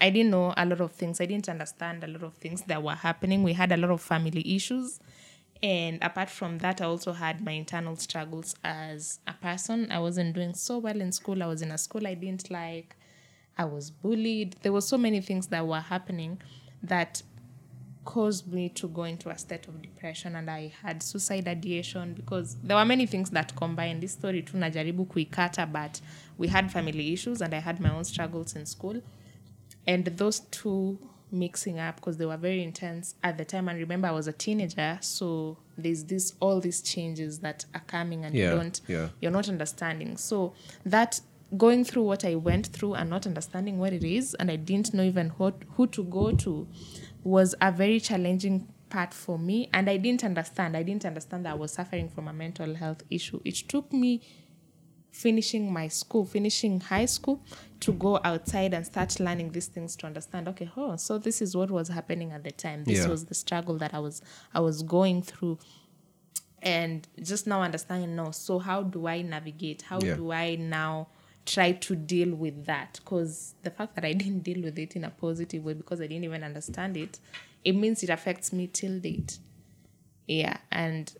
i 0.00 0.10
didn't 0.10 0.30
know 0.30 0.54
a 0.56 0.64
lot 0.64 0.80
of 0.80 0.92
things. 0.92 1.20
I 1.20 1.26
didn't 1.26 1.48
understand 1.48 2.02
a 2.04 2.06
lot 2.06 2.22
of 2.22 2.34
things 2.34 2.62
that 2.62 2.82
were 2.82 2.94
happening. 2.94 3.42
We 3.42 3.52
had 3.52 3.70
a 3.72 3.76
lot 3.76 3.90
of 3.90 4.00
family 4.00 4.54
issues. 4.56 4.98
And 5.62 5.98
apart 6.02 6.30
from 6.30 6.58
that 6.58 6.80
i 6.80 6.86
also 6.86 7.12
had 7.12 7.44
my 7.44 7.52
internal 7.52 7.94
struggles 7.96 8.54
as 8.64 9.20
a 9.26 9.34
person. 9.34 9.92
I 9.92 9.98
wasn't 9.98 10.34
doing 10.34 10.54
so 10.54 10.78
well 10.78 11.00
in 11.00 11.12
school. 11.12 11.42
I 11.42 11.46
was 11.46 11.60
in 11.62 11.70
a 11.70 11.78
school 11.78 12.06
i 12.06 12.14
didn't 12.14 12.50
like. 12.50 12.96
I 13.58 13.64
was 13.66 13.90
bullied. 13.90 14.56
There 14.62 14.72
were 14.72 14.80
so 14.80 14.96
many 14.96 15.20
things 15.20 15.48
that 15.48 15.66
were 15.66 15.80
happening 15.80 16.40
that 16.82 17.22
caused 18.06 18.50
me 18.50 18.70
to 18.70 18.88
go 18.88 19.04
into 19.04 19.28
a 19.28 19.36
state 19.36 19.68
of 19.68 19.82
depression. 19.82 20.34
And 20.34 20.50
I 20.50 20.72
had 20.82 21.02
suicide 21.02 21.46
ideation 21.46 22.14
because 22.14 22.56
there 22.62 22.76
were 22.78 22.86
many 22.86 23.04
things 23.04 23.28
that 23.30 23.54
combined. 23.54 24.02
This 24.02 24.12
story 24.12 24.40
tu 24.42 24.56
najaribu 24.56 25.06
kuikata 25.06 25.70
but 25.70 26.00
we 26.38 26.48
had 26.48 26.72
family 26.72 27.12
issues 27.12 27.42
and 27.42 27.52
I 27.54 27.58
had 27.60 27.80
my 27.80 27.90
own 27.94 28.04
struggles 28.04 28.56
in 28.56 28.64
school. 28.64 29.02
And 29.90 30.04
those 30.04 30.40
two 30.50 30.98
mixing 31.32 31.78
up 31.78 31.96
because 31.96 32.16
they 32.16 32.26
were 32.26 32.36
very 32.36 32.62
intense 32.62 33.14
at 33.22 33.38
the 33.38 33.44
time 33.44 33.68
and 33.68 33.78
remember 33.78 34.08
I 34.08 34.10
was 34.10 34.26
a 34.26 34.32
teenager 34.32 34.98
so 35.00 35.56
there's 35.78 36.02
this 36.04 36.34
all 36.40 36.60
these 36.60 36.80
changes 36.82 37.38
that 37.40 37.64
are 37.72 37.82
coming 37.86 38.24
and 38.24 38.34
Yeah, 38.34 38.50
you 38.50 38.56
don't 38.56 38.80
yeah. 38.88 39.08
you're 39.20 39.30
not 39.30 39.48
understanding. 39.48 40.16
So 40.16 40.54
that 40.84 41.20
going 41.56 41.84
through 41.84 42.04
what 42.04 42.24
I 42.24 42.34
went 42.34 42.66
through 42.68 42.94
and 42.94 43.10
not 43.10 43.26
understanding 43.26 43.78
what 43.78 43.92
it 43.92 44.04
is, 44.04 44.34
and 44.34 44.50
I 44.50 44.56
didn't 44.56 44.94
know 44.94 45.02
even 45.02 45.30
what, 45.30 45.54
who 45.74 45.86
to 45.88 46.04
go 46.04 46.32
to, 46.32 46.66
was 47.24 47.54
a 47.60 47.70
very 47.72 48.00
challenging 48.00 48.68
part 48.88 49.14
for 49.14 49.38
me 49.38 49.68
and 49.72 49.88
i 49.88 49.96
didn't 49.96 50.24
understand 50.24 50.76
i 50.76 50.82
didn't 50.82 51.04
understand 51.04 51.46
that 51.46 51.52
i 51.52 51.54
was 51.54 51.70
suffering 51.72 52.08
from 52.08 52.26
a 52.26 52.32
mental 52.32 52.74
health 52.74 53.04
issue 53.08 53.40
it 53.44 53.54
took 53.54 53.92
me 53.92 54.20
finishing 55.12 55.72
my 55.72 55.88
school 55.88 56.24
finishing 56.24 56.80
high 56.80 57.04
school 57.06 57.42
to 57.80 57.92
go 57.92 58.20
outside 58.24 58.72
and 58.74 58.86
start 58.86 59.18
learning 59.18 59.50
these 59.50 59.66
things 59.66 59.96
to 59.96 60.06
understand 60.06 60.46
okay 60.48 60.70
oh 60.76 60.96
so 60.96 61.18
this 61.18 61.42
is 61.42 61.56
what 61.56 61.70
was 61.70 61.88
happening 61.88 62.30
at 62.32 62.44
the 62.44 62.50
time. 62.50 62.84
This 62.84 63.00
Yeah. 63.04 63.08
was 63.08 63.24
the 63.26 63.34
struggle 63.34 63.76
that 63.78 63.92
i 63.94 63.98
was 63.98 64.22
i 64.54 64.60
was 64.60 64.82
going 64.82 65.22
through. 65.22 65.58
And 66.62 67.08
just 67.22 67.46
now 67.46 67.62
understanding 67.62 68.14
no 68.14 68.30
so 68.32 68.58
how 68.58 68.82
do 68.82 69.06
i 69.06 69.22
navigate? 69.22 69.82
How 69.82 69.98
Yeah. 70.00 70.14
do 70.16 70.30
i 70.32 70.56
now 70.56 71.08
try 71.46 71.72
to 71.72 71.96
deal 71.96 72.34
with 72.34 72.66
that? 72.66 73.00
Because 73.02 73.54
the 73.62 73.70
fact 73.70 73.94
that 73.94 74.04
i 74.04 74.12
didn't 74.22 74.40
deal 74.40 74.62
with 74.62 74.78
it 74.78 74.94
in 74.94 75.04
a 75.04 75.10
positive 75.10 75.64
way 75.64 75.74
because 75.74 76.00
i 76.00 76.06
didn't 76.06 76.24
even 76.24 76.44
understand 76.44 76.96
it 76.96 77.18
it 77.64 77.72
means 77.74 78.02
it 78.02 78.10
affects 78.10 78.52
me 78.52 78.66
till 78.66 78.98
date. 79.00 79.38
Yeah 80.26 80.58
and 80.70 81.12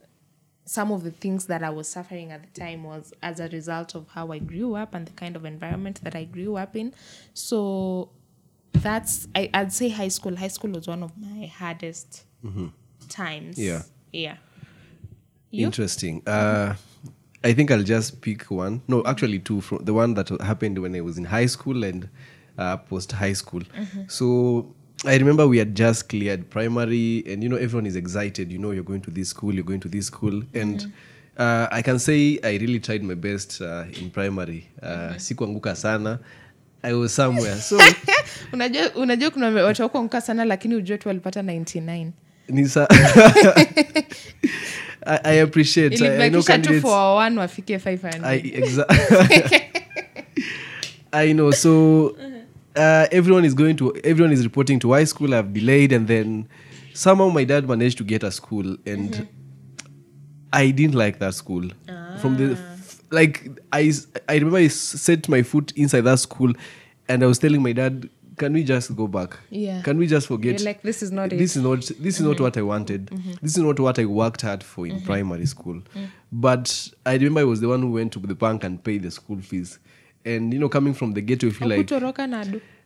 some 0.76 0.88
of 0.96 1.00
the 1.06 1.10
things 1.22 1.42
that 1.46 1.62
i 1.68 1.70
was 1.78 1.88
suffering 1.96 2.28
at 2.34 2.40
the 2.46 2.60
time 2.60 2.80
was 2.84 3.12
as 3.28 3.40
a 3.40 3.48
result 3.48 3.90
of 3.98 4.02
how 4.16 4.24
i 4.36 4.38
grew 4.38 4.70
up 4.82 4.94
and 4.94 5.04
the 5.10 5.12
kind 5.22 5.34
of 5.38 5.44
environment 5.44 5.96
that 6.04 6.14
i 6.14 6.22
grew 6.36 6.52
up 6.56 6.76
in 6.82 6.92
so 7.34 8.08
that's 8.86 9.26
I, 9.34 9.50
i'd 9.54 9.72
say 9.72 9.88
high 9.88 10.12
school 10.18 10.36
high 10.36 10.52
school 10.56 10.70
was 10.78 10.86
one 10.94 11.02
of 11.02 11.12
my 11.18 11.46
hardest 11.46 12.24
times 13.08 13.58
Yeah. 13.58 13.82
yeah 14.12 14.36
You? 15.50 15.66
Interesting. 15.66 16.22
Uh, 16.26 16.74
I 17.42 17.52
think 17.54 17.70
I'll 17.72 17.82
just 17.96 18.20
pick 18.20 18.42
one. 18.50 18.74
No, 18.86 19.02
actually 19.12 19.40
two. 19.40 19.60
From 19.60 19.78
the 19.88 19.92
one 19.92 20.14
that 20.14 20.28
happened 20.50 20.78
when 20.78 20.94
I 20.94 21.00
was 21.00 21.16
in 21.18 21.24
high 21.24 21.46
school 21.56 21.82
and 21.82 22.08
uh, 22.56 22.76
post 22.76 23.10
high 23.22 23.32
school. 23.42 23.62
So 24.06 24.28
I 25.04 25.16
remember 25.16 25.46
we 25.46 25.58
had 25.58 25.74
just 25.74 26.08
cleared 26.08 26.50
primary, 26.50 27.24
and 27.26 27.42
you 27.42 27.48
know 27.48 27.56
everyone 27.56 27.86
is 27.86 27.96
excited. 27.96 28.52
You 28.52 28.58
know 28.58 28.70
you're 28.72 28.84
going 28.84 29.00
to 29.02 29.10
this 29.10 29.30
school, 29.30 29.54
you're 29.54 29.64
going 29.64 29.80
to 29.80 29.88
this 29.88 30.06
school, 30.06 30.42
and 30.54 30.92
uh, 31.38 31.68
I 31.70 31.80
can 31.82 31.98
say 31.98 32.38
I 32.44 32.56
really 32.58 32.80
tried 32.80 33.02
my 33.02 33.14
best 33.14 33.62
uh, 33.62 33.84
in 33.98 34.10
primary. 34.10 34.68
Uh, 34.82 35.14
Sikuanguka 35.16 35.74
sana. 35.74 36.20
I 36.82 36.92
was 36.94 37.12
somewhere. 37.14 37.56
So 37.56 37.78
unajua 38.52 38.90
unajua 38.94 39.30
kuna 39.30 39.48
watu 39.50 39.82
wako 39.82 40.20
sana 40.20 40.44
lakini 40.44 40.74
ujue 40.74 40.98
tu 40.98 41.08
walipata 41.08 41.42
99 41.42 42.10
Nisa. 42.48 42.88
I, 45.06 45.18
I 45.24 45.40
appreciate. 45.40 45.94
I, 46.04 46.26
I 46.26 46.30
know 46.30 46.40
ilibakisha 46.40 46.58
tu 46.58 46.80
for 46.80 47.16
one 47.16 47.40
wafike 47.40 47.76
500 47.78 48.24
I 48.24 48.40
exa- 48.40 48.86
I 51.12 51.32
know. 51.32 51.50
So 51.52 52.16
uh, 52.80 53.06
everyone 53.12 53.44
is 53.44 53.54
going 53.54 53.76
to 53.76 53.94
everyone 54.04 54.32
is 54.32 54.44
reporting 54.44 54.78
to 54.80 54.92
high 54.92 55.04
school. 55.04 55.34
I've 55.34 55.52
delayed, 55.52 55.92
and 55.92 56.08
then 56.08 56.48
somehow 56.94 57.28
my 57.28 57.44
dad 57.44 57.68
managed 57.68 57.98
to 57.98 58.04
get 58.04 58.22
a 58.22 58.30
school, 58.30 58.76
and 58.86 59.28
I 60.52 60.70
didn't 60.70 60.94
like 60.94 61.18
that 61.18 61.34
school. 61.34 61.68
From 62.20 62.36
the 62.36 62.52
ah. 62.52 62.74
f- 62.78 63.02
like, 63.10 63.48
I 63.72 63.92
remember 64.28 64.58
I 64.58 64.68
set 64.68 65.28
my 65.28 65.42
foot 65.42 65.72
inside 65.76 66.02
that 66.02 66.18
school, 66.20 66.52
and 67.08 67.22
I 67.22 67.26
was 67.26 67.38
telling 67.38 67.62
my 67.62 67.72
dad. 67.72 68.08
Can 68.40 68.54
we 68.54 68.64
just 68.64 68.96
go 68.96 69.06
back? 69.06 69.38
Yeah. 69.50 69.82
Can 69.82 69.98
we 69.98 70.06
just 70.06 70.26
forget? 70.26 70.58
You're 70.58 70.64
like, 70.64 70.80
this 70.80 71.02
is 71.02 71.12
not 71.12 71.28
this 71.28 71.56
it. 71.56 71.58
is 71.58 71.62
not 71.62 71.80
this 71.80 72.14
is 72.18 72.22
not 72.22 72.36
mm-hmm. 72.36 72.44
what 72.44 72.56
I 72.56 72.62
wanted. 72.62 73.06
Mm-hmm. 73.06 73.32
This 73.42 73.58
is 73.58 73.58
not 73.58 73.78
what 73.78 73.98
I 73.98 74.06
worked 74.06 74.40
hard 74.40 74.64
for 74.64 74.86
in 74.86 74.94
mm-hmm. 74.96 75.04
primary 75.04 75.44
school. 75.44 75.82
Mm. 75.94 76.08
But 76.32 76.88
I 77.04 77.14
remember 77.16 77.40
I 77.40 77.44
was 77.44 77.60
the 77.60 77.68
one 77.68 77.82
who 77.82 77.90
went 77.90 78.14
to 78.14 78.18
the 78.18 78.34
bank 78.34 78.64
and 78.64 78.82
paid 78.82 79.02
the 79.02 79.10
school 79.10 79.42
fees. 79.42 79.78
And 80.24 80.52
you 80.52 80.58
know, 80.60 80.68
coming 80.68 80.94
from 80.94 81.12
the 81.12 81.20
ghetto, 81.22 81.46
you 81.46 81.52
feel 81.52 81.68
like 81.68 81.86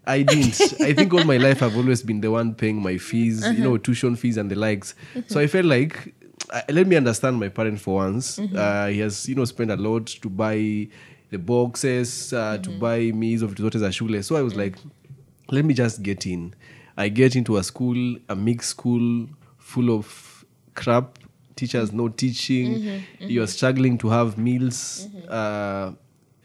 I 0.07 0.23
didn't. 0.23 0.81
I 0.81 0.93
think 0.93 1.12
all 1.14 1.25
my 1.25 1.37
life 1.49 1.62
I've 1.62 1.76
always 1.76 2.03
been 2.03 2.21
the 2.21 2.31
one 2.31 2.55
paying 2.55 2.81
my 2.83 2.99
fees, 2.99 3.45
you 3.47 3.64
know, 3.64 3.76
tuition 3.79 4.17
fees 4.17 4.37
and 4.37 4.50
the 4.50 4.55
likes. 4.57 4.95
So 5.26 5.41
I 5.41 5.47
felt 5.47 5.64
like 5.64 6.14
uh, 6.50 6.61
let 6.69 6.87
me 6.87 6.95
understand 6.97 7.41
my 7.41 7.49
parent 7.49 7.81
for 7.81 7.97
once. 7.97 8.38
Uh, 8.38 8.87
he 8.88 9.00
has, 9.00 9.29
you 9.29 9.35
know, 9.35 9.45
spent 9.47 9.71
a 9.71 9.76
lot 9.76 10.07
to 10.07 10.29
buy 10.29 10.88
the 11.31 11.38
boxes, 11.38 12.33
uh, 12.33 12.59
to 12.59 12.71
buy 12.79 13.11
me 13.12 13.37
vitu 13.37 13.62
zote 13.62 13.79
za 13.79 13.91
shule. 13.91 14.23
So 14.23 14.37
I 14.37 14.43
was 14.43 14.55
like, 14.55 14.76
let 15.50 15.64
me 15.64 15.75
just 15.75 16.03
get 16.03 16.26
in. 16.26 16.55
I 16.97 17.09
get 17.09 17.35
into 17.35 17.57
a 17.57 17.62
school, 17.62 18.17
a 18.29 18.37
mixed 18.37 18.71
school 18.71 19.26
full 19.59 19.91
of 19.91 20.45
crap, 20.75 21.19
teachers 21.57 21.93
no 21.93 22.09
teaching, 22.09 23.03
you're 23.21 23.49
struggling 23.49 23.99
to 23.99 24.09
have 24.11 24.37
meals. 24.38 25.09
Uh, 25.29 25.93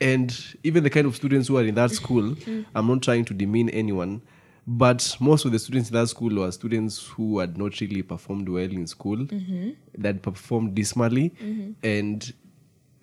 and 0.01 0.55
even 0.63 0.83
the 0.83 0.89
kind 0.89 1.05
of 1.05 1.15
students 1.15 1.47
who 1.47 1.57
are 1.57 1.63
in 1.63 1.75
that 1.75 1.91
school, 1.91 2.23
mm. 2.35 2.65
I'm 2.75 2.87
not 2.87 3.01
trying 3.01 3.25
to 3.25 3.33
demean 3.33 3.69
anyone, 3.69 4.21
but 4.67 5.15
most 5.19 5.45
of 5.45 5.51
the 5.51 5.59
students 5.59 5.89
in 5.89 5.95
that 5.95 6.07
school 6.07 6.35
were 6.35 6.51
students 6.51 7.07
who 7.07 7.39
had 7.39 7.57
not 7.57 7.79
really 7.81 8.01
performed 8.01 8.47
well 8.49 8.63
in 8.63 8.87
school, 8.87 9.17
mm-hmm. 9.17 9.71
that 9.97 10.21
performed 10.21 10.75
dismally, 10.75 11.31
mm-hmm. 11.41 11.71
and 11.83 12.33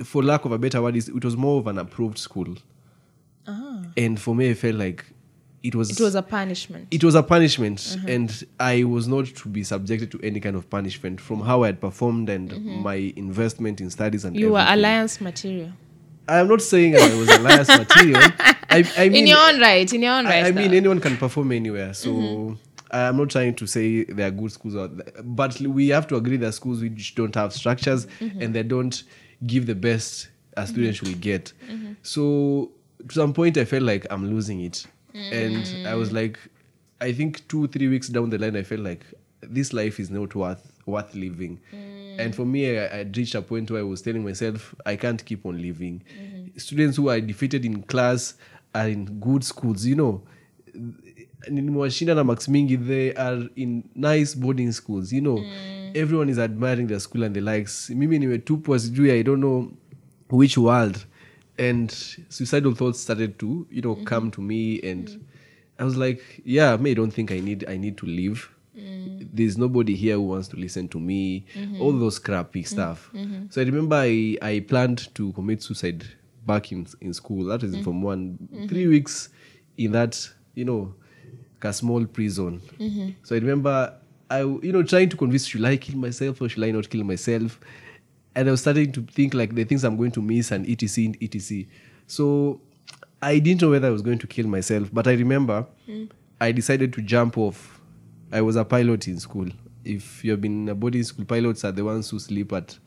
for 0.04 0.22
lack 0.22 0.44
of 0.44 0.52
a 0.52 0.58
better 0.58 0.82
word, 0.82 0.96
it 0.96 1.24
was 1.24 1.36
more 1.36 1.58
of 1.58 1.66
an 1.66 1.78
approved 1.78 2.18
school. 2.18 2.54
ah. 3.46 3.82
And 3.96 4.20
for 4.20 4.34
me, 4.34 4.50
I 4.50 4.54
felt 4.54 4.76
like 4.76 5.06
it 5.62 5.74
was 5.74 5.90
it 5.90 6.00
was 6.00 6.14
a 6.14 6.22
punishment. 6.22 6.86
It 6.90 7.02
was 7.02 7.14
a 7.14 7.22
punishment. 7.22 7.78
Mm-hmm. 7.78 8.08
And 8.08 8.46
i 8.60 8.84
was 8.84 9.08
not 9.08 9.26
to 9.26 9.48
be 9.48 9.64
subjected 9.64 10.10
to 10.12 10.20
any 10.22 10.40
kind 10.40 10.56
of 10.56 10.68
punishment 10.70 11.20
from 11.20 11.40
how 11.40 11.62
i 11.64 11.66
had 11.66 11.80
performed 11.80 12.28
and 12.28 12.64
my 12.82 13.12
investment 13.16 13.80
in 13.80 13.90
studies 13.90 14.24
and 14.24 14.36
you 14.36 14.52
were 14.52 14.64
alliance 14.68 15.20
material 15.20 15.72
i'm 16.28 16.48
not 16.48 16.62
saying 16.62 16.96
i 16.96 17.14
was 17.14 17.28
alliance 17.28 17.68
material. 17.68 18.20
I, 18.68 18.84
I 18.96 19.08
mean 19.08 19.22
in 19.22 19.26
your 19.28 19.38
own 19.38 19.60
right 19.60 19.92
in 19.92 20.02
your 20.02 20.14
own 20.14 20.24
right 20.24 20.44
I, 20.44 20.48
I 20.48 20.52
mean 20.52 20.74
anyone 20.74 21.00
can 21.00 21.16
perform 21.16 21.52
anywhere 21.52 21.94
so 21.94 22.10
mm-hmm. 22.10 22.54
i'm 22.90 23.16
not 23.16 23.30
trying 23.30 23.54
to 23.54 23.66
say 23.66 24.04
there 24.04 24.28
are 24.28 24.30
good 24.30 24.52
schools 24.52 24.76
out 24.76 24.96
there 24.96 25.22
but 25.22 25.60
we 25.60 25.88
have 25.88 26.06
to 26.08 26.16
agree 26.16 26.36
that 26.38 26.52
schools 26.52 26.82
which 26.82 27.14
don't 27.14 27.34
have 27.34 27.52
structures 27.52 28.06
mm-hmm. 28.20 28.42
and 28.42 28.54
they 28.54 28.62
don't 28.62 29.04
give 29.46 29.66
the 29.66 29.74
best 29.74 30.28
a 30.56 30.66
student 30.66 30.96
mm-hmm. 30.96 31.12
will 31.12 31.18
get. 31.20 31.52
So 32.02 32.70
to 33.08 33.14
some 33.14 33.32
point 33.32 33.56
i 33.56 33.64
felt 33.64 33.82
like 33.82 34.06
i'm 34.10 34.30
losing 34.30 34.60
it. 34.60 34.86
And 35.14 35.86
i 35.86 35.94
was 35.94 36.10
mm. 36.10 36.14
like 36.14 36.38
i 37.00 37.10
think 37.12 37.46
two 37.48 37.68
three 37.68 37.88
weeks 37.88 38.08
down 38.08 38.28
the 38.28 38.38
line 38.38 38.54
i 38.54 38.62
felt 38.62 38.82
like 38.82 39.06
this 39.40 39.72
life 39.72 39.98
is 39.98 40.10
not 40.10 40.34
worth 40.34 40.72
worth 40.84 41.14
living 41.14 41.58
mm. 41.72 42.05
And 42.18 42.34
for 42.34 42.44
me 42.44 42.78
I, 42.78 43.00
I 43.00 43.02
reached 43.02 43.34
a 43.34 43.42
point 43.42 43.70
where 43.70 43.80
i 43.80 43.84
was 43.84 44.02
telling 44.02 44.24
myself 44.24 44.74
i 44.84 44.96
can't 44.96 45.24
keep 45.24 45.46
on 45.46 45.60
living. 45.60 46.02
Mm-hmm. 46.18 46.58
Students 46.58 46.96
who 46.96 47.08
are 47.08 47.20
defeated 47.20 47.64
in 47.64 47.82
class 47.82 48.34
are 48.74 48.88
in 48.88 49.04
good 49.20 49.44
schools 49.44 49.84
you 49.84 49.96
know. 49.96 50.22
Nimewashinda 51.50 52.14
na 52.14 52.24
max 52.24 52.48
mingi 52.48 52.76
they 52.76 53.14
are 53.14 53.48
in 53.56 53.84
nice 53.94 54.34
boarding 54.34 54.72
schools 54.72 55.12
you 55.12 55.20
know. 55.20 55.36
Mm. 55.36 55.96
Everyone 55.96 56.28
is 56.28 56.38
admiring 56.38 56.86
their 56.86 57.00
school 57.00 57.22
and 57.24 57.34
the 57.34 57.40
likes. 57.40 57.90
Mimi 57.90 58.18
nimetupwa 58.18 58.78
sijui 58.78 59.10
i 59.10 59.22
don't 59.22 59.40
know 59.40 59.70
which 60.30 60.58
world. 60.58 61.06
And 61.58 61.90
suicidal 62.28 62.74
thoughts 62.74 63.00
started 63.00 63.38
to 63.38 63.66
you 63.70 63.82
know 63.82 63.94
mm-hmm. 63.94 64.04
come 64.04 64.30
to 64.30 64.42
me 64.42 64.80
and 64.82 65.08
mm. 65.08 65.20
i 65.78 65.84
was 65.84 65.96
like 65.96 66.22
yeah 66.44 66.76
me 66.76 66.90
i 66.90 66.94
don't 66.94 67.14
think 67.14 67.30
i 67.30 67.40
need 67.40 67.64
i 67.68 67.78
need 67.78 67.96
to 67.96 68.06
live 68.06 68.50
there's 69.36 69.58
nobody 69.58 69.94
here 69.94 70.14
who 70.14 70.22
wants 70.22 70.48
to 70.48 70.56
listen 70.56 70.88
to 70.88 70.98
me 70.98 71.44
mm-hmm. 71.54 71.80
all 71.80 71.92
those 71.92 72.18
crappy 72.18 72.62
mm-hmm. 72.62 72.74
stuff. 72.74 73.10
Mm-hmm. 73.14 73.46
So 73.50 73.60
i 73.60 73.64
remember 73.64 73.96
I, 73.96 74.36
I 74.42 74.60
planned 74.60 75.14
to 75.14 75.32
commit 75.32 75.62
suicide 75.62 76.04
back 76.46 76.72
in, 76.72 76.86
in 77.00 77.12
school. 77.12 77.44
That 77.46 77.62
is 77.62 77.76
from 77.78 78.02
one 78.02 78.38
three 78.68 78.86
weeks 78.86 79.28
in 79.76 79.92
that 79.92 80.28
you 80.54 80.64
know 80.64 80.94
a 81.62 81.72
small 81.72 82.04
prison. 82.06 82.60
So 83.24 83.34
i 83.34 83.38
remember 83.38 83.92
i 84.30 84.40
you 84.40 84.72
know 84.72 84.82
trying 84.82 85.08
to 85.08 85.16
convince 85.16 85.46
should 85.46 85.64
i 85.64 85.76
kill 85.76 85.96
myself 85.96 86.40
or 86.40 86.48
should 86.48 86.62
i 86.62 86.70
not 86.70 86.88
kill 86.88 87.04
myself? 87.04 87.60
And 88.34 88.48
I 88.48 88.50
was 88.50 88.60
starting 88.60 88.92
to 88.92 89.00
think 89.00 89.32
like 89.32 89.54
the 89.54 89.64
things 89.64 89.82
I'm 89.82 89.96
going 89.96 90.12
to 90.12 90.22
miss 90.22 90.50
and 90.50 90.68
etc 90.68 91.14
etc. 91.22 91.64
So 92.06 92.60
I 93.22 93.38
didn't 93.38 93.62
know 93.62 93.70
whether 93.70 93.88
I 93.88 93.90
was 93.90 94.02
going 94.02 94.18
to 94.18 94.26
kill 94.26 94.46
myself, 94.46 94.90
but 94.92 95.08
I 95.08 95.12
remember 95.12 95.66
mm. 95.88 96.08
I 96.40 96.52
decided 96.52 96.92
to 96.94 97.02
jump 97.02 97.38
off. 97.38 97.75
I 98.32 98.40
was 98.40 98.56
a 98.56 98.64
pilot 98.64 99.08
in 99.08 99.20
school. 99.20 99.48
If 99.84 100.24
you've 100.24 100.40
been 100.40 100.62
in 100.62 100.68
a 100.68 100.74
boarding 100.74 101.04
school, 101.04 101.24
pilots 101.24 101.64
are 101.64 101.72
the 101.72 101.84
ones 101.84 102.10
who 102.10 102.18
sleep 102.18 102.52
at 102.52 102.78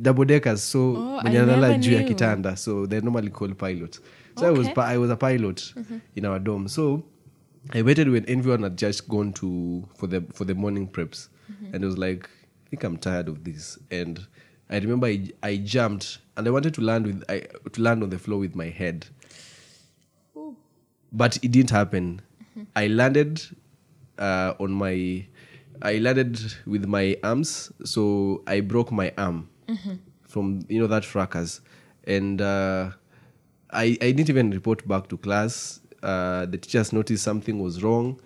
double 0.00 0.24
deckers. 0.24 0.62
So 0.62 0.78
Oh, 0.96 1.20
mwenye 1.22 1.40
analala 1.40 1.78
juu 1.78 1.92
ya 1.92 2.02
kitanda. 2.02 2.56
So 2.56 2.86
they're 2.86 3.04
normally 3.04 3.30
called 3.30 3.56
pilots. 3.58 4.00
So 4.38 4.46
I 4.46 4.50
was 4.50 4.68
I 4.76 4.98
was 4.98 5.10
a 5.10 5.16
pilot 5.16 5.74
in 6.16 6.24
our 6.24 6.38
dom 6.40 6.68
So 6.68 7.02
I 7.70 7.82
waited 7.82 8.08
when 8.08 8.24
everyone 8.28 8.62
had 8.62 8.76
just 8.78 9.08
gone 9.08 9.32
to 9.32 9.84
for 9.96 10.08
the 10.08 10.20
for 10.32 10.44
the 10.46 10.54
morning 10.54 10.88
preps, 10.88 11.28
and 11.72 11.84
I 11.84 11.86
was 11.86 11.98
like, 11.98 12.28
I 12.66 12.70
think 12.70 12.84
I'm 12.84 12.96
tired 12.96 13.28
of 13.28 13.44
this. 13.44 13.78
And 13.90 14.18
I 14.70 14.78
remember 14.78 15.06
I, 15.06 15.28
I 15.42 15.56
jumped 15.58 16.18
and 16.36 16.48
I 16.48 16.50
wanted 16.50 16.74
to 16.74 16.80
land 16.80 17.06
with 17.06 17.22
I, 17.28 17.40
to 17.72 17.82
land 17.82 18.02
on 18.02 18.10
the 18.10 18.18
floor 18.18 18.40
with 18.40 18.56
my 18.56 18.68
head, 18.70 19.06
but 21.12 21.36
it 21.44 21.52
didn't 21.52 21.70
happen. 21.70 22.20
I 22.74 22.88
landed 22.88 23.40
uh, 24.18 24.54
on 24.60 24.72
my 24.72 25.26
I 25.82 25.98
landed 25.98 26.38
with 26.66 26.86
my 26.86 27.16
arms, 27.24 27.72
so 27.84 28.42
I 28.46 28.60
broke 28.60 28.92
my 28.92 29.12
arm 29.18 29.48
from 30.28 30.60
you 30.68 30.80
know 30.80 30.86
that 30.86 31.04
fracas, 31.04 31.60
and 32.06 32.40
uh, 32.40 32.90
I 33.70 33.96
I 34.00 34.12
didn't 34.12 34.30
even 34.30 34.50
report 34.50 34.86
back 34.86 35.08
to 35.08 35.16
class. 35.18 35.80
Uh, 36.02 36.46
the 36.46 36.58
teachers 36.58 36.92
noticed 36.92 37.22
something 37.24 37.62
was 37.62 37.82
wrong. 37.82 38.18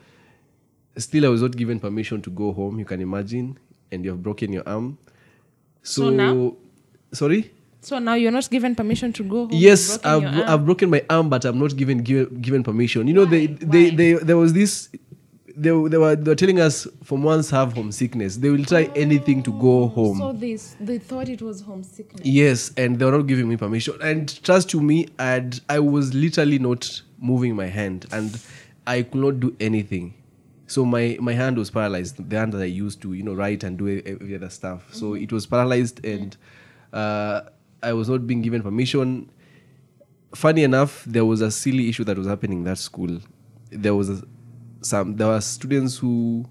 still 0.99 1.27
i 1.27 1.29
was 1.29 1.43
not 1.43 1.53
given 1.55 1.79
permission 1.79 2.23
to 2.23 2.31
go 2.31 2.51
home 2.59 2.79
you 2.79 2.87
can 2.87 3.01
imagine 3.05 3.59
and 3.93 4.03
you 4.03 4.11
have 4.11 4.23
broken 4.23 4.51
your 4.51 4.63
arm 4.67 4.97
so, 5.83 6.05
So 6.09 6.11
now? 6.11 6.57
sorry 7.13 7.53
So 7.83 7.99
now 7.99 8.15
you're 8.15 8.33
not 8.33 8.49
given 8.49 8.75
permission 8.75 9.13
to 9.13 9.23
go 9.23 9.45
home. 9.45 9.51
yes 9.53 9.99
broken 9.99 10.09
I've, 10.11 10.23
your 10.23 10.33
bro- 10.33 10.41
arm. 10.43 10.51
I've 10.61 10.65
broken 10.65 10.89
my 10.91 11.03
arm 11.11 11.29
but 11.29 11.45
i'm 11.45 11.59
not 11.59 11.77
given 11.77 11.99
given, 11.99 12.41
given 12.41 12.63
permission 12.65 13.07
you 13.09 13.13
know 13.13 13.27
they, 13.27 13.45
Why? 13.47 13.59
they 13.61 13.85
they 13.91 14.13
there 14.15 14.39
was 14.41 14.55
this 14.57 14.89
they, 15.57 15.71
they 15.71 15.97
were 15.99 16.15
they 16.17 16.31
were 16.31 16.35
telling 16.37 16.61
us 16.61 16.87
from 17.03 17.23
once 17.23 17.49
have 17.51 17.73
homesickness 17.73 18.37
they 18.37 18.51
will 18.51 18.65
try 18.65 18.85
anything 18.95 19.43
to 19.43 19.51
go 19.53 19.89
home 19.89 20.19
So 20.19 20.33
they 20.33 20.53
s- 20.55 20.77
they 20.79 20.99
thought 20.99 21.29
it 21.31 21.41
was 21.41 21.63
homesickness. 21.63 22.27
Yes, 22.27 22.73
and 22.77 22.99
they 22.99 23.05
were 23.07 23.13
not 23.19 23.27
giving 23.27 23.49
me 23.49 23.57
permission. 23.57 23.95
And 24.03 24.29
trust 24.45 24.69
to 24.71 24.81
me, 24.83 25.09
I'd, 25.19 25.61
I 25.69 25.79
was 25.79 26.13
literally 26.15 26.59
not 26.59 27.01
moving 27.19 27.57
my 27.57 27.67
hand, 27.67 28.05
and 28.13 28.39
I 28.87 29.03
could 29.03 29.21
not 29.21 29.41
do 29.41 29.57
anything. 29.59 30.13
So 30.67 30.85
my, 30.85 31.17
my 31.21 31.33
hand 31.33 31.57
was 31.57 31.71
paralyzed. 31.71 32.29
The 32.29 32.37
hand 32.39 32.53
that 32.53 32.61
I 32.61 32.65
used 32.67 33.01
to, 33.03 33.13
you 33.15 33.23
know, 33.23 33.33
write 33.35 33.65
and 33.65 33.79
do 33.79 33.87
every 34.05 34.35
other 34.35 34.51
stuff. 34.51 34.93
So 34.93 35.15
it 35.15 35.33
was 35.33 35.47
paralyzed, 35.47 36.05
and 36.05 36.37
uh, 36.93 37.43
I 37.83 37.93
was 37.95 38.09
not 38.11 38.27
being 38.27 38.43
given 38.43 38.63
permission. 38.63 39.31
Funny 40.35 40.65
enough, 40.65 41.05
there 41.07 41.25
was 41.25 41.41
a 41.41 41.51
silly 41.51 41.89
issue 41.89 42.05
that 42.05 42.19
was 42.19 42.27
happening 42.27 42.59
in 42.59 42.65
that 42.65 42.79
school. 42.79 43.21
There 43.71 43.95
was 43.95 44.11
a, 44.11 44.23
some 44.81 45.17
there 45.17 45.29
were 45.29 45.41
students 45.41 45.97
who 45.97 46.47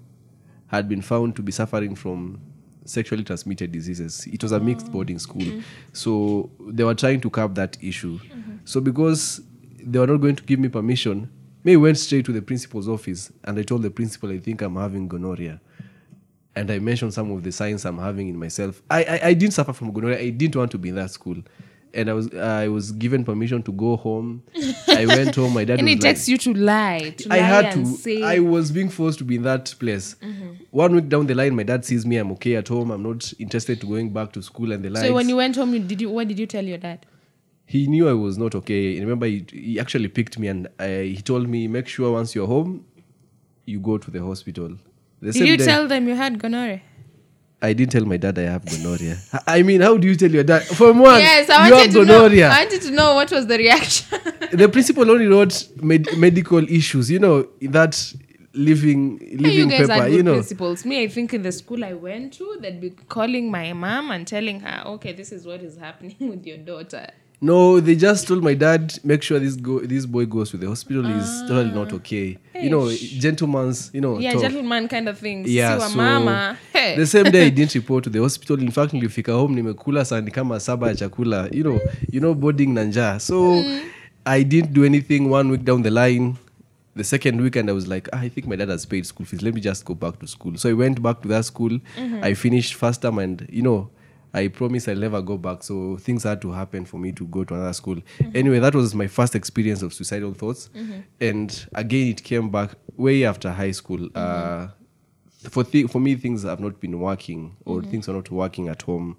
had 0.68 0.88
been 0.88 1.02
found 1.02 1.36
to 1.36 1.42
be 1.42 1.52
suffering 1.52 1.94
from 1.94 2.40
sexually 2.84 3.24
transmitted 3.24 3.72
diseases. 3.72 4.26
It 4.26 4.42
was 4.42 4.52
a 4.52 4.60
mixed 4.60 4.86
oh, 4.88 4.90
boarding 4.90 5.18
school. 5.18 5.62
So 5.92 6.50
they 6.68 6.84
were 6.84 6.94
trying 6.94 7.20
to 7.20 7.30
curb 7.30 7.54
that 7.56 7.76
issue. 7.82 8.18
Mm-hmm. 8.18 8.56
So 8.64 8.80
because 8.80 9.40
they 9.80 9.98
were 9.98 10.06
not 10.06 10.18
going 10.20 10.36
to 10.36 10.42
give 10.42 10.58
me 10.58 10.68
permission, 10.68 11.30
me 11.64 11.76
went 11.76 11.98
straight 11.98 12.24
to 12.26 12.32
the 12.32 12.42
principal's 12.42 12.88
office 12.88 13.32
and 13.44 13.58
I 13.58 13.62
told 13.62 13.82
the 13.82 13.90
principal 13.90 14.30
I 14.30 14.38
think 14.38 14.62
I'm 14.62 14.76
having 14.76 15.08
gonorrhea. 15.08 15.60
And 16.54 16.70
I 16.70 16.78
mentioned 16.78 17.12
some 17.12 17.30
of 17.32 17.42
the 17.42 17.52
signs 17.52 17.84
I'm 17.84 17.98
having 17.98 18.28
in 18.28 18.38
myself. 18.38 18.82
I, 18.88 19.04
I, 19.04 19.20
I 19.28 19.34
didn't 19.34 19.52
suffer 19.52 19.72
from 19.72 19.92
gonorrhea. 19.92 20.18
I 20.18 20.30
didn't 20.30 20.56
want 20.56 20.70
to 20.70 20.78
be 20.78 20.88
in 20.88 20.94
that 20.94 21.10
school. 21.10 21.36
And 21.96 22.10
I 22.10 22.12
was 22.12 22.32
I 22.34 22.68
was 22.68 22.92
given 22.92 23.24
permission 23.24 23.62
to 23.62 23.72
go 23.72 23.96
home. 23.96 24.42
I 24.88 25.06
went 25.06 25.34
home. 25.34 25.54
My 25.54 25.64
dad 25.64 25.78
And 25.80 25.88
it 25.88 25.92
like, 25.94 26.00
takes 26.02 26.28
you 26.28 26.36
to 26.38 26.52
lie. 26.54 27.14
To 27.16 27.28
I 27.32 27.36
lie 27.38 27.42
had 27.42 27.64
and 27.74 27.86
to. 27.86 27.92
Say, 27.92 28.22
I 28.22 28.38
was 28.38 28.70
being 28.70 28.90
forced 28.90 29.18
to 29.18 29.24
be 29.24 29.36
in 29.36 29.42
that 29.42 29.74
place. 29.80 30.14
Mm-hmm. 30.22 30.64
One 30.70 30.94
week 30.94 31.08
down 31.08 31.26
the 31.26 31.34
line, 31.34 31.56
my 31.56 31.62
dad 31.62 31.84
sees 31.84 32.04
me. 32.04 32.16
I'm 32.18 32.30
okay 32.32 32.56
at 32.56 32.68
home. 32.68 32.90
I'm 32.90 33.02
not 33.02 33.32
interested 33.38 33.80
to 33.80 33.86
going 33.86 34.10
back 34.12 34.32
to 34.32 34.42
school 34.42 34.72
and 34.72 34.84
the 34.84 34.90
like. 34.90 35.06
so 35.06 35.14
when 35.14 35.28
you 35.28 35.36
went 35.36 35.56
home, 35.56 35.72
you, 35.74 35.80
did 35.80 36.00
you? 36.00 36.10
What 36.10 36.28
did 36.28 36.38
you 36.38 36.46
tell 36.46 36.64
your 36.64 36.78
dad? 36.78 37.06
he 37.68 37.88
knew 37.88 38.08
I 38.08 38.12
was 38.12 38.38
not 38.38 38.54
okay. 38.54 39.00
Remember, 39.00 39.26
he, 39.26 39.44
he 39.52 39.80
actually 39.80 40.06
picked 40.06 40.38
me 40.38 40.46
and 40.46 40.68
I, 40.78 41.14
he 41.16 41.20
told 41.20 41.48
me, 41.48 41.66
make 41.66 41.88
sure 41.88 42.12
once 42.12 42.32
you're 42.32 42.46
home, 42.46 42.84
you 43.64 43.80
go 43.80 43.98
to 43.98 44.08
the 44.08 44.22
hospital. 44.24 44.76
The 45.20 45.32
Did 45.32 45.48
you 45.48 45.56
day- 45.56 45.64
tell 45.64 45.88
them 45.88 46.06
you 46.06 46.14
had 46.14 46.38
gonorrhea? 46.38 46.80
I 47.62 47.72
didn't 47.72 47.92
tell 47.92 48.04
my 48.04 48.16
dad 48.18 48.38
I 48.38 48.42
have 48.42 48.64
gonorrhea. 48.66 49.16
I 49.46 49.62
mean, 49.62 49.80
how 49.80 49.96
do 49.96 50.06
you 50.06 50.14
tell 50.14 50.30
your 50.30 50.44
dad? 50.44 50.62
From 50.64 50.98
one, 50.98 51.20
yes, 51.20 51.48
I 51.48 51.66
you 51.68 51.72
wanted 51.74 51.84
have 51.86 51.92
to 51.94 52.04
know. 52.04 52.18
gonorrhea. 52.20 52.48
I 52.50 52.64
wanted 52.64 52.82
to 52.82 52.90
know 52.90 53.14
what 53.14 53.30
was 53.32 53.46
the 53.46 53.56
reaction. 53.58 54.18
the 54.52 54.68
principal 54.68 55.10
only 55.10 55.26
wrote 55.26 55.66
med- 55.82 56.16
medical 56.18 56.62
issues. 56.68 57.10
You 57.10 57.18
know 57.18 57.48
that 57.62 58.12
living 58.52 59.18
living 59.18 59.52
you 59.52 59.66
guys 59.68 59.88
paper. 59.88 59.92
are 59.92 60.08
good 60.08 60.16
You 60.16 60.22
know. 60.22 60.32
principals. 60.34 60.84
Me, 60.84 61.02
I 61.02 61.08
think 61.08 61.32
in 61.34 61.42
the 61.42 61.52
school 61.52 61.82
I 61.84 61.94
went 61.94 62.34
to, 62.34 62.58
they'd 62.60 62.80
be 62.80 62.90
calling 63.08 63.50
my 63.50 63.72
mom 63.72 64.10
and 64.10 64.26
telling 64.26 64.60
her, 64.60 64.82
"Okay, 64.86 65.12
this 65.12 65.32
is 65.32 65.46
what 65.46 65.62
is 65.62 65.76
happening 65.78 66.16
with 66.20 66.46
your 66.46 66.58
daughter." 66.58 67.08
No, 67.40 67.80
they 67.80 67.94
just 67.96 68.26
told 68.26 68.42
my 68.42 68.54
dad, 68.54 68.98
make 69.04 69.22
sure 69.22 69.38
this 69.38 69.56
go 69.56 69.80
this 69.80 70.06
boy 70.06 70.24
goes 70.24 70.50
to 70.50 70.56
the 70.56 70.66
hospital. 70.66 71.04
He's 71.04 71.42
totally 71.42 71.70
not 71.70 71.92
okay. 71.92 72.38
You 72.54 72.70
know, 72.70 72.90
gentleman's, 72.90 73.90
you 73.92 74.00
know, 74.00 74.16
Ah. 74.16 74.20
Yeah, 74.20 74.32
talk. 74.32 74.42
gentleman 74.42 74.88
kind 74.88 75.08
of 75.08 75.18
thing. 75.18 75.44
Yeah, 75.46 75.76
Siwa 75.76 75.88
so 75.90 75.96
mama. 75.96 76.56
Hey. 76.72 76.96
the 76.96 77.06
same 77.06 77.30
day 77.30 77.46
I 77.46 77.50
didn't 77.50 77.74
report 77.74 78.04
to 78.04 78.10
the 78.10 78.20
hospital. 78.22 78.58
In 78.58 78.70
fact, 78.70 78.92
nilifika 78.92 79.32
home 79.32 79.54
nimekula 79.54 80.04
sani 80.04 80.30
kama 80.30 80.60
saba 80.60 80.88
ya 80.88 80.94
chakula. 80.94 81.48
You 81.54 81.62
know, 81.64 81.80
you 82.12 82.20
know, 82.20 82.34
boarding 82.34 82.74
na 82.74 82.84
njaa. 82.84 83.18
So 83.20 83.34
Mm. 83.62 83.80
I 84.24 84.42
didn't 84.44 84.72
do 84.72 84.84
anything. 84.84 85.30
One 85.30 85.50
week 85.50 85.64
down 85.64 85.82
the 85.82 85.90
line, 85.90 86.34
the 86.96 87.04
second 87.04 87.40
weekend, 87.40 87.68
I 87.70 87.72
was 87.74 87.86
like, 87.86 88.08
ah, 88.12 88.20
I 88.22 88.28
think 88.30 88.46
my 88.46 88.56
dad 88.56 88.68
has 88.70 88.86
paid 88.86 89.04
school 89.06 89.26
fees. 89.26 89.42
Let 89.42 89.54
me 89.54 89.60
just 89.60 89.84
go 89.84 89.94
back 89.94 90.18
to 90.20 90.26
school. 90.26 90.56
So 90.56 90.70
I 90.70 90.72
went 90.72 91.02
back 91.02 91.20
to 91.22 91.28
that 91.28 91.44
school. 91.44 91.70
Mm-hmm. 91.70 92.24
I 92.24 92.34
finished 92.34 92.74
first 92.74 93.02
term, 93.02 93.18
and 93.18 93.46
you 93.52 93.62
know. 93.62 93.90
I 94.34 94.48
promise 94.48 94.88
I'll 94.88 94.96
never 94.96 95.22
go 95.22 95.38
back, 95.38 95.62
so 95.62 95.96
things 95.96 96.24
had 96.24 96.40
to 96.42 96.52
happen 96.52 96.84
for 96.84 96.98
me 96.98 97.12
to 97.12 97.24
go 97.26 97.44
to 97.44 97.54
another 97.54 97.72
school. 97.72 97.96
Mm-hmm. 97.96 98.36
Anyway, 98.36 98.58
that 98.58 98.74
was 98.74 98.94
my 98.94 99.06
first 99.06 99.34
experience 99.34 99.82
of 99.82 99.94
suicidal 99.94 100.34
thoughts, 100.34 100.68
and 101.20 101.66
again, 101.74 102.08
it 102.10 102.22
came 102.22 102.50
back 102.50 102.70
way 102.96 103.24
after 103.24 103.50
high 103.50 103.70
school. 103.72 103.98
Mm-hmm. 103.98 104.16
Uh, 104.16 104.68
for 105.50 105.64
for 105.88 106.00
me 106.00 106.16
things 106.16 106.42
have 106.42 106.58
not 106.60 106.80
been 106.80 106.98
working 106.98 107.56
or 107.64 107.80
Mm-hmm. 107.80 107.90
things 107.90 108.08
are 108.08 108.14
not 108.14 108.30
working 108.32 108.66
at 108.68 108.82
home 108.82 109.16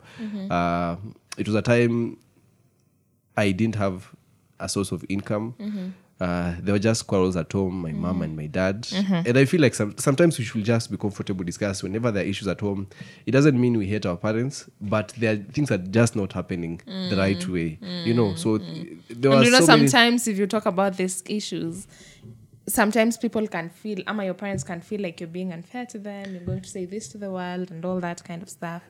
uh, 0.52 0.98
it 1.38 1.48
was 1.48 1.56
a 1.56 1.62
time 1.62 2.18
i 3.38 3.52
didn't 3.52 3.76
have 3.76 4.14
a 4.60 4.68
source 4.68 4.92
of 4.92 5.06
income 5.08 5.56
Mm-hmm. 5.60 5.88
Uh, 6.20 6.56
there 6.60 6.74
were 6.74 6.80
just 6.80 7.06
quarrels 7.06 7.36
at 7.36 7.52
home 7.52 7.82
my 7.82 7.92
mom 7.92 8.22
and 8.22 8.36
my 8.36 8.48
dad. 8.48 8.82
Mm-hmm. 8.84 9.28
And 9.28 9.38
i 9.38 9.46
feel 9.46 9.62
like 9.62 9.76
some, 9.76 9.96
sometimes 9.98 10.38
we 10.40 10.46
should 10.46 10.64
just 10.64 10.90
be 10.90 10.98
comfortable 10.98 11.44
discuss 11.44 11.84
whenever 11.84 12.12
there 12.12 12.24
are 12.24 12.28
issues 12.28 12.48
at 12.48 12.60
home. 12.60 12.88
It 13.26 13.32
doesn't 13.32 13.60
mean 13.60 13.78
we 13.78 13.88
hate 13.88 14.06
our 14.06 14.18
parents 14.18 14.70
but 14.82 15.14
there 15.18 15.34
are 15.34 15.38
things 15.38 15.70
that 15.70 15.82
are 15.82 15.84
just 15.84 16.16
not 16.16 16.34
happening 16.34 16.82
the 16.86 16.92
mm. 16.92 17.18
right 17.18 17.48
way 17.48 17.78
you 17.82 18.14
know? 18.14 18.36
So 18.36 18.58
mm. 18.58 18.66
th- 18.66 18.98
there 19.10 19.32
and 19.32 19.46
you 19.46 19.52
know, 19.52 19.60
so 19.60 19.78
many- 19.78 19.88
sometimes 19.88 20.28
if 20.28 20.38
you 20.38 20.48
talk 20.48 20.66
about 20.66 20.98
these 20.98 21.24
issues, 21.28 21.88
sometimes 22.68 23.18
people 23.18 23.48
can 23.48 23.70
feel, 23.70 24.00
ama 24.08 24.26
your 24.26 24.34
parents 24.34 24.64
can 24.64 24.82
feel 24.82 25.02
like 25.02 25.20
you're 25.20 25.30
being 25.30 25.54
unfair 25.54 25.86
to 25.86 26.00
them, 26.00 26.34
you're 26.34 26.44
going 26.44 26.62
to 26.62 26.70
say 26.70 26.86
this 26.86 27.08
to 27.10 27.18
the 27.18 27.32
world 27.32 27.72
and 27.72 27.86
all 27.86 28.00
that 28.00 28.24
kind 28.24 28.42
of 28.42 28.50
stuff. 28.50 28.84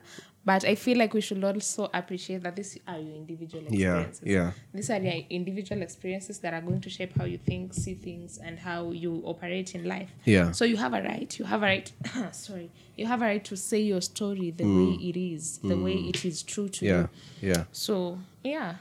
But 0.50 0.64
I 0.64 0.74
feel 0.84 0.96
like 1.02 1.12
we 1.18 1.20
should 1.20 1.44
also 1.44 1.82
appreciate 1.92 2.42
that 2.44 2.56
these 2.56 2.78
are 2.86 2.98
your 2.98 3.14
individual 3.22 3.64
experiences. 3.66 4.22
yeah. 4.24 4.32
yeah. 4.44 4.50
These 4.76 4.90
are 4.94 4.98
your 5.06 5.18
individual 5.38 5.82
experiences 5.82 6.38
that 6.40 6.52
are 6.54 6.62
going 6.68 6.80
to 6.86 6.90
shape 6.96 7.12
how 7.18 7.24
you 7.32 7.38
think, 7.48 7.74
see 7.74 7.94
things, 7.94 8.38
and 8.46 8.58
how 8.58 8.90
you 8.90 9.12
operate 9.32 9.74
in 9.74 9.84
life. 9.94 10.10
Yeah. 10.24 10.52
So 10.52 10.64
you 10.64 10.76
have 10.84 10.94
a 10.94 11.02
right. 11.02 11.30
You 11.38 11.44
have 11.44 11.62
a 11.62 11.66
right. 11.66 11.92
sorry. 12.32 12.70
You 12.96 13.06
have 13.12 13.20
a 13.22 13.26
right 13.26 13.44
to 13.44 13.56
say 13.56 13.80
your 13.92 14.00
story 14.00 14.50
the 14.60 14.64
way 14.64 14.92
it 15.10 15.16
is, 15.16 15.58
the 15.58 15.76
way 15.76 15.94
it 16.10 16.24
is 16.24 16.42
true 16.42 16.68
to 16.76 16.84
Mm. 16.84 16.88
yeah 16.88 17.06
you. 17.42 17.48
yeah 17.52 17.64
So 17.72 18.18
yeah. 18.42 18.74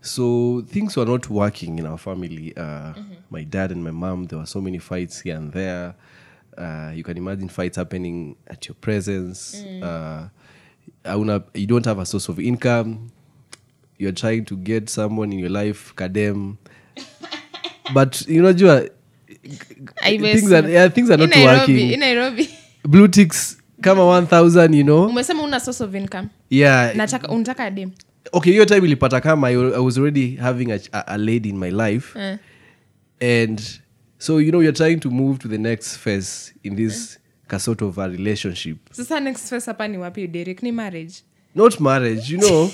So 0.00 0.62
things 0.68 0.96
were 0.96 1.06
not 1.06 1.30
working 1.30 1.78
in 1.78 1.86
our 1.86 1.98
family. 1.98 2.46
Uh, 2.56 2.92
Mm-hmm. 2.94 3.14
My 3.30 3.42
dad 3.44 3.70
and 3.72 3.82
my 3.82 3.90
mom, 3.90 4.26
there 4.26 4.38
were 4.38 4.46
so 4.56 4.60
many 4.60 4.78
fights 4.78 5.20
here 5.24 5.36
and 5.36 5.52
there. 5.52 5.94
Uh, 6.56 6.92
you 6.94 7.02
can 7.02 7.16
imagine 7.16 7.48
fights 7.48 7.76
happening 7.76 8.36
at 8.46 8.60
your 8.68 8.74
presence. 8.86 9.40
Mm. 9.62 9.82
Uh, 9.82 10.28
hauna- 11.04 11.44
you 11.54 11.66
don't 11.66 11.84
have 11.86 11.98
a 11.98 12.06
source 12.06 12.28
of 12.28 12.38
income. 12.40 13.10
You're 13.98 14.12
trying 14.12 14.44
to 14.46 14.56
get 14.56 14.88
someone 14.90 15.32
in 15.32 15.38
your 15.38 15.50
life, 15.50 15.94
kadem. 15.96 16.56
but 17.94 18.26
you 18.28 18.42
know, 18.42 18.52
Jua, 18.52 18.90
things 20.02 20.52
are, 20.52 20.68
yeah, 20.68 20.88
things 20.88 21.10
are 21.10 21.16
not 21.16 21.28
Nairobi, 21.30 21.58
working. 21.74 21.90
in 21.92 22.00
Nairobi. 22.00 22.48
Blue 22.82 23.08
ticks, 23.08 23.56
kama 23.82 24.02
1000, 24.04 24.74
you 24.74 24.84
know. 24.84 25.06
umesema 25.08 25.42
una 25.42 25.60
source 25.60 25.80
of 25.84 25.94
income 25.94 26.28
Yeah. 26.50 26.94
nataka 26.96 27.28
unataka 27.28 27.70
dem 27.70 27.90
okay 28.32 28.52
hiyo 28.52 28.64
time 28.64 28.86
ilipata 28.86 29.20
kama 29.20 29.48
I, 29.50 29.56
was 29.56 29.98
already 29.98 30.36
having 30.36 30.72
a, 30.72 30.80
a, 30.92 31.04
a 31.06 31.18
lady 31.18 31.48
in 31.48 31.58
my 31.58 31.70
life 31.70 32.18
uh. 32.18 32.36
and 33.20 33.60
so 34.18 34.38
you 34.40 34.50
know 34.50 34.60
you're 34.62 34.76
trying 34.76 34.96
to 35.00 35.10
move 35.10 35.38
to 35.38 35.48
the 35.48 35.58
next 35.58 35.96
phase 35.98 36.54
in 36.62 36.76
this 36.76 37.18
ka 37.48 37.58
sort 37.58 37.82
of 37.82 37.98
a 37.98 38.08
relationship 38.08 38.76
sasa 38.92 39.20
next 39.20 39.48
phase 39.50 39.66
hapa 39.66 39.88
ni 39.88 39.98
wapi 39.98 40.26
derek 40.26 40.62
ni 40.62 40.72
marriage 40.72 41.14
not 41.54 41.80
marriage 41.80 42.30
you 42.32 42.38
know 42.38 42.70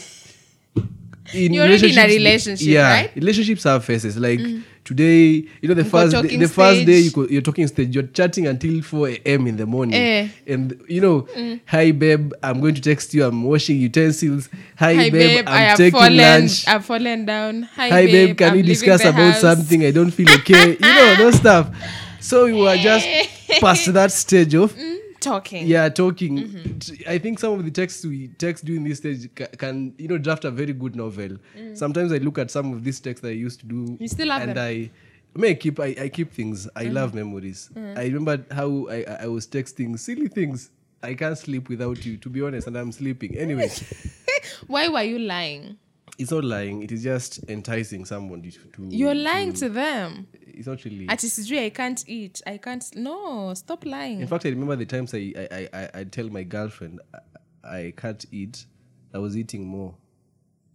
in 1.35 1.53
You're 1.55 1.67
already 1.67 1.93
in 1.93 1.99
a 1.99 2.07
relationship, 2.07 2.67
yeah 2.69 2.93
right? 2.95 3.11
Mm. 3.11 3.17
relationships 3.23 3.65
have 3.65 3.85
faces. 3.85 4.17
like 4.17 4.41
today 4.85 5.45
you 5.61 5.69
know 5.69 5.75
the 5.75 5.83
Mko 5.85 5.91
first 5.91 6.13
day, 6.23 6.37
the 6.37 6.47
stage. 6.47 6.51
first 6.51 6.87
day 6.87 6.99
you 6.99 7.11
go, 7.11 7.27
you're 7.29 7.43
talking 7.43 7.67
stage 7.69 7.95
you're 7.95 8.07
chatting 8.11 8.47
until 8.47 8.83
4 8.83 9.09
a.m 9.09 9.47
in 9.47 9.57
the 9.57 9.67
morning 9.67 9.95
Eh. 9.95 10.29
and 10.49 10.75
you 10.89 11.01
know 11.01 11.29
hi 11.67 11.93
babe 11.93 12.33
i'm 12.43 12.61
going 12.61 12.75
to 12.75 12.81
text 12.81 13.15
you 13.15 13.23
i'm 13.25 13.45
washing 13.45 13.77
utensils 13.79 14.49
hi, 14.77 14.95
hi 14.95 15.11
babe, 15.11 15.13
babe 15.13 15.45
i'm 15.47 15.55
i 15.55 15.61
have 15.61 15.77
taking 15.77 16.01
fallen 16.01 16.17
lunch 16.17 16.67
i've 16.67 16.85
fallen 16.85 17.25
down 17.27 17.63
hi, 17.77 17.89
hi 17.91 18.07
babe, 18.07 18.37
can 18.37 18.51
I'm 18.51 18.57
we 18.57 18.63
discuss 18.63 19.03
about 19.05 19.33
house." 19.35 19.41
something 19.43 19.85
i 19.85 19.91
don't 19.93 20.11
feel 20.11 20.31
okay 20.41 20.71
you 20.73 20.79
know 20.81 21.15
those 21.17 21.37
stuff 21.37 21.71
so 22.19 22.47
we 22.47 22.55
were 22.55 22.77
just 22.77 23.07
past 23.61 23.93
that 23.93 24.13
stage 24.13 24.55
of 24.55 24.75
mm, 24.75 24.99
talking. 25.21 25.67
Yeah 25.67 25.89
talking. 25.89 26.39
Mm-hmm. 26.39 27.11
I 27.11 27.19
think 27.19 27.39
some 27.39 27.53
of 27.55 27.65
the 27.65 27.71
texts 27.71 28.05
we 28.05 28.29
text 28.29 28.65
during 28.65 28.85
this 28.85 28.99
stage 28.99 29.29
ca- 29.35 29.49
can 29.59 29.95
you 29.99 30.09
know 30.09 30.19
draft 30.19 30.45
a 30.45 30.51
very 30.51 30.73
good 30.73 30.97
novel. 30.97 31.37
Mm. 31.57 31.77
Sometimes 31.77 32.13
i 32.13 32.19
look 32.19 32.39
at 32.39 32.51
some 32.51 32.73
of 32.73 32.85
these 32.85 33.01
texts 33.01 33.23
that 33.23 33.29
i 33.29 33.33
used 33.33 33.61
to 33.61 33.67
do 33.67 33.97
You 34.01 34.09
still 34.09 34.31
have 34.31 34.43
and 34.43 34.57
them? 34.57 34.59
i 34.59 34.91
may 35.35 35.55
keep 35.55 35.81
I, 35.81 35.95
I 36.01 36.09
keep 36.09 36.33
things. 36.33 36.69
I 36.75 36.85
mm-hmm. 36.85 36.95
love 36.95 37.15
memories. 37.15 37.71
Mm. 37.75 37.99
I 37.99 38.05
remember 38.05 38.45
how 38.55 38.89
I, 38.89 39.05
I 39.09 39.15
I 39.23 39.27
was 39.27 39.47
texting 39.47 39.99
silly 39.99 40.29
things. 40.29 40.71
I 41.03 41.15
can't 41.15 41.39
sleep 41.39 41.69
without 41.69 42.05
you 42.05 42.17
to 42.19 42.29
be 42.29 42.43
honest 42.43 42.67
and 42.67 42.77
i'm 42.77 42.93
sleeping. 42.93 43.37
Anyway. 43.37 43.71
Why 44.67 44.89
were 44.89 45.03
you 45.03 45.19
lying 45.19 45.79
it's 46.19 46.31
not 46.31 46.45
lying 46.45 46.83
it 46.83 46.93
is 46.93 47.03
just 47.03 47.41
enticing 47.51 48.05
someone 48.05 48.43
to, 48.43 48.51
to 48.51 48.87
you're 48.91 49.15
lying 49.15 49.53
to 49.53 49.69
them 49.69 50.27
it's 50.47 50.67
not 50.67 50.85
really. 50.85 51.07
at 51.09 51.21
sijui 51.21 51.59
i 51.59 51.71
can't 51.71 52.05
eat 52.09 52.43
i 52.47 52.59
can't 52.59 52.97
no 52.97 53.55
stop 53.55 53.85
lying 53.85 54.21
In 54.21 54.27
fact, 54.27 54.45
I 54.47 54.51
remember 54.51 54.77
the 54.77 54.87
times 54.87 55.15
I 55.15 55.35
I 55.51 55.69
I, 55.73 55.89
I 56.01 56.05
tell 56.05 56.29
my 56.31 56.45
girlfriend 56.45 57.01
I, 57.15 57.87
I 57.87 57.93
can't 57.97 58.25
eat. 58.33 58.67
I 59.15 59.19
was 59.19 59.37
eating 59.37 59.65
more. 59.67 59.95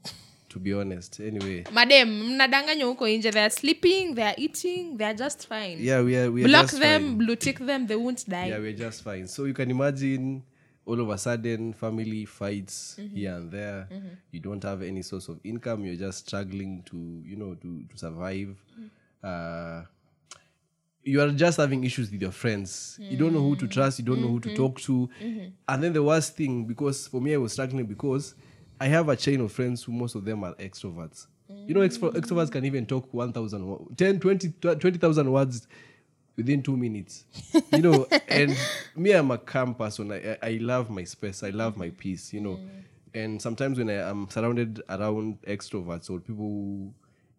To 0.50 0.60
be 0.60 0.74
honest, 0.74 1.20
anyway. 1.20 1.64
madam 1.74 2.10
mnadanganywa 2.10 2.90
huko 2.90 3.08
inje 3.08 3.32
they 3.32 3.42
are 3.42 3.50
sleeping 3.50 4.16
they 4.16 4.24
are 4.24 4.36
eating 4.38 4.98
they 4.98 5.08
are 5.08 5.18
just 5.18 5.48
fine 5.48 5.78
Yeah, 5.86 6.06
we 6.06 6.18
are. 6.18 6.30
We 6.32 6.42
are 6.42 6.48
block 6.50 6.62
just 6.66 6.80
them 6.80 7.02
fine. 7.04 7.16
blue 7.18 7.36
tick 7.36 7.58
them 7.66 7.88
they 7.88 7.96
won't 7.98 8.28
die 8.30 8.48
Yeah, 8.50 8.60
we're 8.62 8.78
just 8.78 9.04
fine. 9.04 9.28
So 9.28 9.46
you 9.48 9.54
can 9.54 9.72
imagine 9.72 10.42
all 10.86 11.00
of 11.00 11.10
a 11.10 11.18
sudden 11.18 11.74
family 11.74 12.26
fights 12.26 12.98
mm-hmm. 13.00 13.16
here 13.16 13.36
and 13.36 13.52
there. 13.52 13.88
Mm-hmm. 13.92 14.08
You 14.32 14.40
don't 14.40 14.64
have 14.64 14.82
any 14.82 15.02
source 15.02 15.28
of 15.28 15.40
income. 15.44 15.86
You're 15.86 15.96
just 15.96 16.28
struggling 16.28 16.84
to, 16.84 17.24
you 17.26 17.36
know, 17.36 17.56
to, 17.56 17.84
to 17.90 17.98
survive. 17.98 18.56
Mm-hmm. 18.80 18.86
Uh, 19.24 19.86
you 21.04 21.22
are 21.22 21.30
just 21.30 21.58
having 21.58 21.84
issues 21.84 22.12
with 22.12 22.22
your 22.22 22.32
friends. 22.32 22.98
You 23.00 23.16
don't 23.16 23.32
know 23.32 23.42
who 23.42 23.56
to 23.58 23.68
trust. 23.68 24.00
You 24.00 24.06
don't 24.06 24.22
know 24.22 24.28
who 24.28 24.40
to 24.40 24.56
talk 24.56 24.80
to. 24.82 25.08
And 25.68 25.84
then 25.84 25.94
the 25.94 26.02
worst 26.02 26.36
thing, 26.36 26.66
because 26.66 27.08
for 27.08 27.22
me, 27.22 27.36
I 27.36 27.38
was 27.38 27.54
struggling 27.54 27.86
because 27.86 28.34
I 28.80 28.88
have 28.88 29.08
a 29.10 29.16
chain 29.16 29.40
of 29.42 29.52
friends 29.52 29.84
who 29.84 29.92
most 29.92 30.16
of 30.16 30.26
them 30.26 30.44
are 30.44 30.56
extroverts. 30.56 31.28
You 31.48 31.76
know, 31.76 31.82
extro- 31.82 32.12
extroverts 32.12 32.52
can 32.52 32.66
even 32.66 32.88
talk 32.88 33.14
1,000, 33.14 33.68
wo- 33.68 33.88
10, 33.96 34.20
20 34.20 34.50
20,000 34.60 35.32
words 35.32 35.68
within 36.36 36.62
two 36.62 36.78
minutes. 36.78 37.26
You 37.72 37.82
know, 37.82 38.08
and 38.28 38.58
me, 38.96 39.12
I'm 39.12 39.32
a 39.32 39.38
calm 39.38 39.76
person. 39.76 40.12
I, 40.12 40.38
I 40.42 40.56
I 40.56 40.58
love 40.62 40.90
my 40.90 41.04
space. 41.04 41.44
I 41.44 41.50
love 41.50 41.78
my 41.78 41.90
peace, 41.90 42.34
you 42.34 42.42
know. 42.42 42.56
Mm. 42.58 42.70
And 43.14 43.42
sometimes 43.42 43.78
when 43.78 43.90
I 43.90 44.10
am 44.10 44.28
surrounded 44.30 44.82
around 44.90 45.42
extroverts 45.44 46.10
or 46.10 46.20
people 46.20 46.46
who 46.46 46.94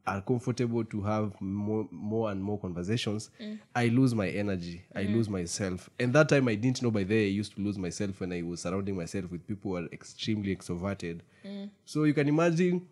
are 0.06 0.22
comfortable 0.22 0.84
to 0.84 1.02
have 1.02 1.38
more, 1.40 1.86
more 1.90 2.30
and 2.30 2.42
more 2.42 2.58
conversations, 2.58 3.30
mm. 3.40 3.58
I 3.74 3.88
lose 3.88 4.14
my 4.14 4.28
energy. 4.28 4.82
I 4.94 5.04
mm. 5.04 5.14
lose 5.14 5.28
myself. 5.28 5.90
And 5.98 6.12
that 6.14 6.28
time 6.28 6.48
I 6.48 6.54
didn't 6.54 6.80
know 6.82 6.90
by 6.90 7.02
there 7.02 7.18
I 7.18 7.24
used 7.24 7.56
to 7.56 7.60
lose 7.60 7.76
myself 7.76 8.20
when 8.20 8.32
I 8.32 8.42
was 8.42 8.60
surrounding 8.60 8.96
myself 8.96 9.30
with 9.30 9.46
people 9.46 9.72
who 9.72 9.76
are 9.78 9.88
extremely 9.92 10.54
extroverted. 10.54 11.20
So 11.84 12.04
you 12.04 12.12
can 12.12 12.28
imagine 12.28 12.86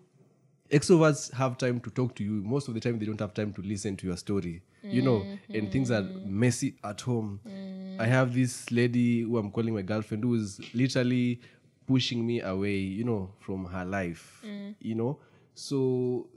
extroverts 0.70 1.32
have 1.32 1.58
time 1.58 1.80
to 1.80 1.90
talk 1.90 2.14
to 2.16 2.24
you. 2.24 2.42
Most 2.44 2.68
of 2.68 2.74
the 2.74 2.80
time 2.80 2.98
they 2.98 3.06
don't 3.06 3.20
have 3.20 3.34
time 3.34 3.52
to 3.54 3.62
listen 3.62 3.96
to 3.96 4.06
your 4.06 4.16
story. 4.16 4.62
You 4.82 5.02
know 5.02 5.26
and 5.52 5.72
things 5.72 5.90
are 5.90 6.06
messy 6.24 6.76
at 6.84 7.00
home. 7.00 7.40
I 7.98 8.06
have 8.06 8.34
this 8.34 8.70
lady 8.70 9.22
who 9.22 9.38
i'm 9.38 9.50
calling 9.50 9.72
my 9.74 9.82
girlfriend 9.82 10.24
who 10.24 10.34
is 10.34 10.60
literally 10.74 11.40
pushing 11.86 12.26
me 12.26 12.40
away 12.40 12.76
you 12.76 13.04
know 13.04 13.30
from 13.40 13.64
her 13.66 13.84
life 13.84 14.42
you 14.80 14.94
know. 14.94 15.18
So 15.54 16.28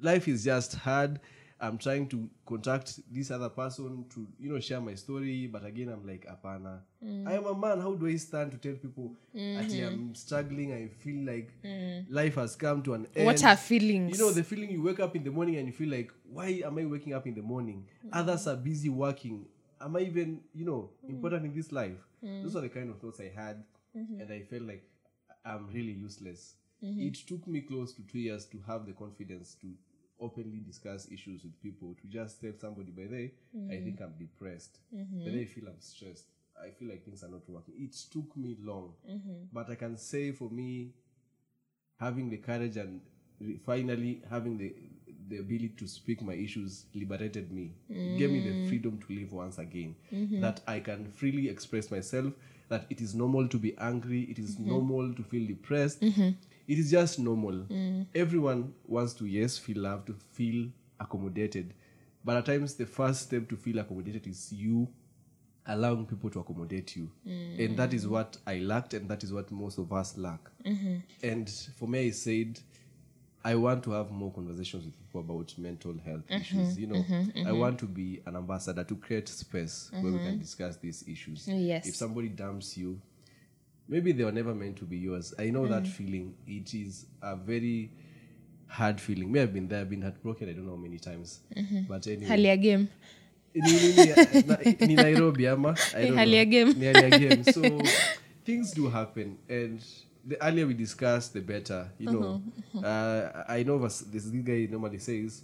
life 0.00 0.28
is 0.28 0.44
just 0.44 0.74
hard 0.74 1.20
i'm 1.60 1.78
trying 1.78 2.06
to 2.06 2.28
contact 2.44 3.00
this 3.10 3.30
other 3.30 3.48
person 3.48 4.04
to 4.10 4.26
you 4.38 4.52
know 4.52 4.60
share 4.60 4.80
my 4.80 4.94
story 4.94 5.46
but 5.46 5.64
again 5.64 5.88
i'm 5.88 6.06
like 6.06 6.26
apana 6.26 6.80
i 7.26 7.32
am 7.34 7.44
mm. 7.44 7.50
a 7.50 7.54
man 7.54 7.80
how 7.80 7.94
do 7.94 8.06
i 8.06 8.16
stand 8.16 8.50
to 8.50 8.58
tell 8.58 8.74
people 8.74 9.14
that 9.32 9.40
i'm 9.42 9.68
mm-hmm. 9.70 10.12
struggling? 10.14 10.72
I 10.72 10.88
feel 10.88 11.24
like 11.26 11.50
mm. 11.64 12.04
life 12.08 12.34
has 12.34 12.56
come 12.56 12.82
to 12.82 12.94
an 12.94 13.06
end 13.14 13.26
what 13.26 13.44
are 13.44 13.56
feelings? 13.56 14.18
You 14.18 14.24
know 14.24 14.32
the 14.32 14.42
feeling 14.42 14.70
you 14.70 14.82
wake 14.82 15.00
up 15.00 15.14
in 15.16 15.24
the 15.24 15.30
morning 15.30 15.56
and 15.56 15.66
you 15.66 15.72
feel 15.72 15.90
like 15.90 16.10
why 16.30 16.62
am 16.64 16.78
i 16.78 16.84
waking 16.84 17.14
up 17.14 17.26
in 17.26 17.34
the 17.34 17.42
morning? 17.42 17.86
Mm. 18.04 18.10
Others 18.12 18.46
are 18.48 18.56
busy 18.56 18.88
working. 18.88 19.46
Am 19.80 19.96
i 19.96 20.00
even 20.00 20.40
you 20.54 20.64
know 20.64 20.90
important 21.08 21.44
in 21.44 21.54
this 21.54 21.72
life? 21.72 21.98
Those 22.22 22.56
are 22.56 22.62
the 22.62 22.68
kind 22.68 22.90
of 22.90 22.98
thoughts 22.98 23.20
i 23.20 23.30
had 23.34 23.62
mm-hmm. 23.96 24.20
and 24.20 24.32
i 24.32 24.40
felt 24.40 24.62
like 24.62 24.84
i'm 25.44 25.68
really 25.68 25.92
useless. 25.92 26.54
Mm-hmm. 26.84 27.08
It 27.08 27.14
took 27.26 27.46
me 27.46 27.60
close 27.60 27.92
to 27.94 28.02
two 28.02 28.18
years 28.18 28.44
to 28.46 28.58
have 28.66 28.86
the 28.86 28.92
confidence 28.92 29.56
to 29.62 29.68
openly 30.20 30.58
discuss 30.58 31.10
issues 31.10 31.42
with 31.42 31.60
people 31.62 31.94
to 32.00 32.06
just 32.06 32.40
tell 32.40 32.52
somebody 32.58 32.90
by 32.90 33.04
the 33.04 33.08
way 33.08 33.32
i 33.54 33.58
mm-hmm. 33.58 33.84
think 33.84 34.00
i'm 34.00 34.14
depressed. 34.18 34.78
The 34.92 35.30
way 35.30 35.42
i 35.42 35.44
feel 35.44 35.68
i'm 35.68 35.80
stressed. 35.80 36.24
I 36.58 36.70
feel 36.70 36.88
like 36.88 37.04
things 37.04 37.22
are 37.22 37.28
not 37.28 37.48
working. 37.48 37.74
It 37.76 37.94
took 38.10 38.34
me 38.34 38.56
long. 38.62 38.94
Mm-hmm. 39.08 39.44
But 39.52 39.70
i 39.70 39.74
can 39.74 39.96
say 39.96 40.32
for 40.32 40.48
me 40.50 40.94
having 41.98 42.30
the 42.30 42.38
courage 42.38 42.76
and 42.76 43.00
finally 43.64 44.22
having 44.30 44.58
the 44.58 44.74
the 45.28 45.38
ability 45.38 45.74
to 45.76 45.88
speak 45.88 46.22
my 46.22 46.34
issues 46.34 46.84
liberated 46.94 47.50
me. 47.50 47.72
It 47.90 48.18
gave 48.18 48.30
me 48.30 48.40
the 48.40 48.50
mm. 48.50 48.68
freedom 48.68 49.00
to 49.00 49.12
live 49.12 49.32
once 49.32 49.58
again. 49.58 49.96
Mm-hmm. 50.12 50.40
That 50.40 50.60
i 50.68 50.78
can 50.80 51.10
freely 51.10 51.48
express 51.48 51.90
myself 51.90 52.32
that 52.68 52.86
it 52.90 53.00
is 53.00 53.14
normal 53.14 53.48
to 53.48 53.58
be 53.58 53.76
angry 53.78 54.22
it 54.22 54.38
is 54.38 54.58
normal 54.58 55.14
to 55.14 55.22
feel 55.22 55.46
depressed 55.46 56.02
it 56.68 56.78
is 56.78 56.90
just 56.90 57.18
normal. 57.18 57.52
Mm. 57.52 58.06
Everyone 58.14 58.72
wants 58.86 59.14
to 59.14 59.26
yes 59.26 59.58
feel 59.58 59.78
loved 59.78 60.08
to 60.08 60.14
feel 60.32 60.68
accommodated. 60.98 61.74
But 62.24 62.36
at 62.36 62.46
times 62.46 62.74
the 62.74 62.86
first 62.86 63.22
step 63.22 63.48
to 63.48 63.56
feel 63.56 63.78
accommodated 63.78 64.26
is 64.26 64.52
you 64.52 64.88
allowing 65.68 66.06
people 66.06 66.30
to 66.30 66.40
accommodate 66.40 66.96
you. 66.96 67.10
Mm. 67.26 67.64
And 67.64 67.76
that 67.76 67.92
is 67.92 68.06
what 68.06 68.36
i 68.46 68.58
lacked 68.58 68.94
and 68.94 69.08
that 69.08 69.24
is 69.24 69.32
what 69.32 69.50
most 69.50 69.78
of 69.78 69.92
us 69.92 70.16
lack. 70.16 70.40
Mm-hmm. 70.64 70.96
And 71.22 71.48
for 71.76 71.88
me 71.88 72.06
i 72.06 72.10
said 72.10 72.58
i 73.44 73.54
want 73.54 73.84
to 73.84 73.92
have 73.92 74.10
more 74.10 74.32
conversations 74.32 74.84
with 74.84 74.98
people 74.98 75.20
about 75.20 75.56
mental 75.58 75.94
health 76.04 76.26
mm-hmm. 76.26 76.40
issues 76.40 76.78
you 76.78 76.86
know. 76.86 76.96
Mm-hmm. 76.96 77.46
I 77.46 77.52
want 77.52 77.78
to 77.80 77.86
be 77.86 78.20
an 78.26 78.36
ambassador 78.36 78.84
to 78.84 78.96
create 78.96 79.28
space 79.28 79.90
where 79.92 80.12
we 80.12 80.18
can 80.18 80.38
discuss 80.38 80.76
these 80.76 81.04
issues. 81.08 81.46
Yes. 81.48 81.86
if 81.86 81.96
somebody 81.96 82.28
dumps 82.28 82.76
you 82.76 83.00
maybe 83.88 84.12
they 84.12 84.24
were 84.24 84.32
never 84.32 84.54
meant 84.54 84.76
to 84.76 84.84
be 84.84 84.96
yours. 84.96 85.34
I 85.38 85.50
know 85.50 85.66
that 85.66 85.86
feeling. 85.86 86.34
It 86.46 86.74
is 86.74 87.06
a 87.22 87.36
very 87.36 87.90
hard 88.68 89.00
feeling. 89.00 89.30
May 89.32 89.40
have 89.40 89.52
been 89.52 89.68
there 89.68 89.84
been 89.84 90.02
heartbroken 90.02 90.48
i 90.48 90.52
don't 90.52 90.66
know 90.66 90.72
how 90.72 90.82
many 90.82 90.98
times. 90.98 91.40
But 91.88 92.06
anyway. 92.06 92.26
Hali 92.26 92.48
ya 92.48 92.56
game. 92.56 92.88
Ni, 93.54 93.72
ni, 93.72 94.76
ni, 94.76 94.86
ni 94.86 94.94
nairobi 94.96 95.46
ama? 95.46 95.74
I 95.94 96.06
don't 96.06 96.16
hali 96.16 96.36
ya 96.36 96.44
game. 96.44 96.74
Ni 96.74 96.86
hali 96.86 97.02
ya 97.02 97.18
game. 97.18 97.44
So 97.52 97.62
things 98.44 98.72
do 98.72 98.88
happen. 98.88 99.38
And 99.48 99.80
the 100.26 100.36
earlier 100.42 100.66
we 100.66 100.74
discuss 100.74 101.28
the 101.28 101.40
better 101.40 101.88
you 101.98 102.10
know. 102.10 102.42
Uh, 102.74 103.44
i 103.48 103.62
know 103.62 103.78
this, 103.78 104.00
this 104.00 104.24
guy 104.26 104.66
normally 104.70 104.98
says 104.98 105.42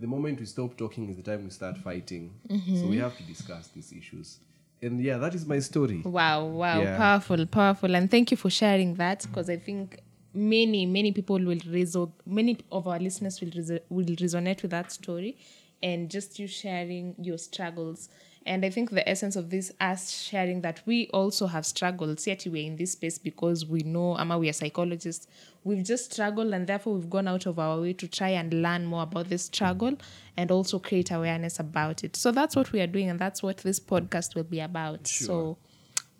the 0.00 0.06
moment 0.06 0.40
we 0.40 0.46
stop 0.46 0.76
talking 0.76 1.08
is 1.10 1.16
the 1.16 1.22
time 1.22 1.44
we 1.44 1.50
start 1.50 1.76
fighting. 1.78 2.30
So 2.48 2.86
we 2.86 2.98
have 2.98 3.16
to 3.16 3.22
discuss 3.24 3.68
these 3.68 3.92
issues 3.92 4.38
and 4.82 5.00
yeah 5.00 5.16
that 5.18 5.34
is 5.34 5.46
my 5.46 5.58
story 5.60 6.02
Wow, 6.04 6.46
wow, 6.46 6.80
Yeah. 6.82 6.96
powerful, 6.96 7.46
powerful. 7.46 7.94
And 7.94 8.10
thank 8.10 8.30
you 8.30 8.36
for 8.36 8.50
sharing 8.50 8.94
that 8.96 9.22
because 9.28 9.48
I 9.48 9.56
think 9.56 10.00
many, 10.34 10.86
many 10.86 11.12
people 11.12 11.36
will 11.38 11.62
reso- 11.78 12.12
many 12.26 12.58
of 12.70 12.88
our 12.88 12.98
listeners 12.98 13.40
will, 13.40 13.50
reso- 13.50 13.80
will 13.88 14.04
resonate 14.06 14.62
with 14.62 14.72
that 14.72 14.90
story 14.90 15.36
and 15.82 16.10
just 16.10 16.38
you 16.38 16.46
sharing 16.46 17.14
your 17.18 17.38
struggles. 17.38 18.08
And 18.44 18.64
I 18.64 18.70
think 18.70 18.90
the 18.90 19.08
essence 19.08 19.36
of 19.36 19.50
this, 19.50 19.72
us 19.80 20.10
sharing 20.10 20.62
that 20.62 20.82
we 20.86 21.08
also 21.08 21.46
have 21.46 21.64
struggled, 21.64 22.24
yet 22.26 22.44
we're 22.46 22.66
in 22.66 22.76
this 22.76 22.92
space 22.92 23.18
because 23.18 23.66
we 23.66 23.80
know, 23.80 24.16
Ama, 24.18 24.38
we 24.38 24.48
are 24.48 24.52
psychologists. 24.52 25.26
We've 25.64 25.84
just 25.84 26.12
struggled 26.12 26.52
and 26.52 26.66
therefore 26.66 26.94
we've 26.94 27.10
gone 27.10 27.28
out 27.28 27.46
of 27.46 27.58
our 27.58 27.80
way 27.80 27.92
to 27.92 28.08
try 28.08 28.30
and 28.30 28.52
learn 28.62 28.84
more 28.84 29.04
about 29.04 29.28
this 29.28 29.44
struggle 29.44 29.96
and 30.36 30.50
also 30.50 30.78
create 30.78 31.10
awareness 31.10 31.60
about 31.60 32.02
it. 32.02 32.16
So 32.16 32.32
that's 32.32 32.56
what 32.56 32.72
we 32.72 32.80
are 32.80 32.86
doing 32.86 33.10
and 33.10 33.18
that's 33.18 33.42
what 33.42 33.58
this 33.58 33.78
podcast 33.78 34.34
will 34.34 34.44
be 34.44 34.60
about. 34.60 35.06
So 35.06 35.56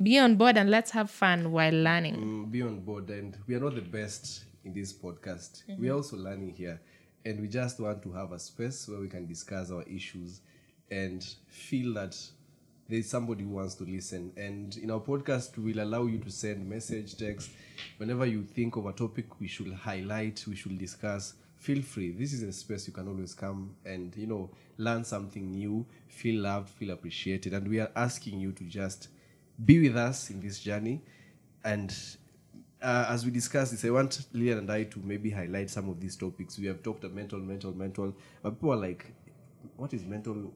be 0.01 0.19
on 0.19 0.37
board 0.37 0.57
and 0.57 0.71
let's 0.71 0.93
have 0.93 1.11
fun 1.11 1.51
while 1.51 1.73
learning. 1.73 2.17
Mm, 2.17 2.51
be 2.51 2.63
on 2.63 2.81
board 2.81 3.11
and 3.11 3.37
we 3.47 3.57
are 3.57 3.61
not 3.61 3.75
the 3.75 3.83
best 3.83 4.45
in 4.65 4.73
this 4.73 4.93
podcast 4.93 5.63
we 5.79 5.89
are 5.89 5.95
also 5.95 6.17
learning 6.17 6.51
here 6.51 6.81
and 7.25 7.41
we 7.41 7.49
just 7.49 7.81
want 7.81 8.03
to 8.03 8.13
have 8.13 8.33
a 8.33 8.39
space 8.39 8.89
where 8.89 9.01
we 9.01 9.09
can 9.09 9.27
discuss 9.27 9.71
our 9.71 9.83
issues 9.85 10.41
and 10.93 11.27
feel 11.49 11.95
that 11.95 12.15
there's 12.89 13.09
somebody 13.09 13.45
who 13.45 13.51
wants 13.51 13.75
to 13.77 13.85
listen. 13.85 14.31
And 14.37 14.77
in 14.77 14.91
our 14.91 15.01
podcast 15.01 15.57
we'll 15.57 15.81
allow 15.81 16.05
you 16.05 16.19
to 16.19 16.31
send 16.31 16.69
message 16.69 17.17
text. 17.17 17.51
Whenever 17.97 18.27
you 18.27 18.43
think 18.43 18.77
of 18.77 18.85
a 18.85 18.93
topic 18.93 19.41
we 19.41 19.49
should 19.49 19.73
highlight 19.73 20.45
we 20.47 20.55
should 20.55 20.77
discuss. 20.79 21.35
Feel 21.57 21.81
free. 21.81 22.11
This 22.11 22.35
is 22.35 22.43
a 22.43 22.53
space 22.53 22.87
you 22.87 22.93
can 22.93 23.09
always 23.09 23.33
come 23.35 23.75
and 23.87 24.15
you 24.17 24.27
know 24.27 24.51
learn 24.77 25.05
something 25.05 25.51
new 25.51 25.87
feel 26.09 26.43
loved 26.43 26.69
feel 26.69 26.91
appreciated. 26.91 27.55
And 27.55 27.67
we 27.67 27.81
are 27.81 27.91
asking 27.97 28.41
you 28.41 28.53
to 28.53 28.65
just 28.65 29.09
be 29.65 29.89
with 29.89 29.97
us 29.97 30.29
in 30.29 30.41
this 30.41 30.61
journey. 30.61 31.01
And 31.65 31.95
uh, 32.83 33.07
as 33.09 33.25
we 33.25 33.31
discuss 33.31 33.71
this, 33.71 33.85
I 33.87 33.91
want 33.91 34.27
Lillian 34.35 34.59
and 34.59 34.71
I 34.71 34.85
to 34.85 34.99
maybe 34.99 35.31
highlight 35.31 35.71
some 35.71 35.89
of 35.89 36.01
these 36.01 36.17
topics. 36.17 36.59
We 36.59 36.67
have 36.67 36.83
talked 36.83 37.05
about 37.05 37.15
mental, 37.15 37.39
mental, 37.39 37.73
mental, 37.73 38.15
but 38.43 38.51
people 38.51 38.73
are 38.73 38.77
like, 38.77 39.15
what 39.77 39.95
is 39.95 40.05
mental 40.05 40.53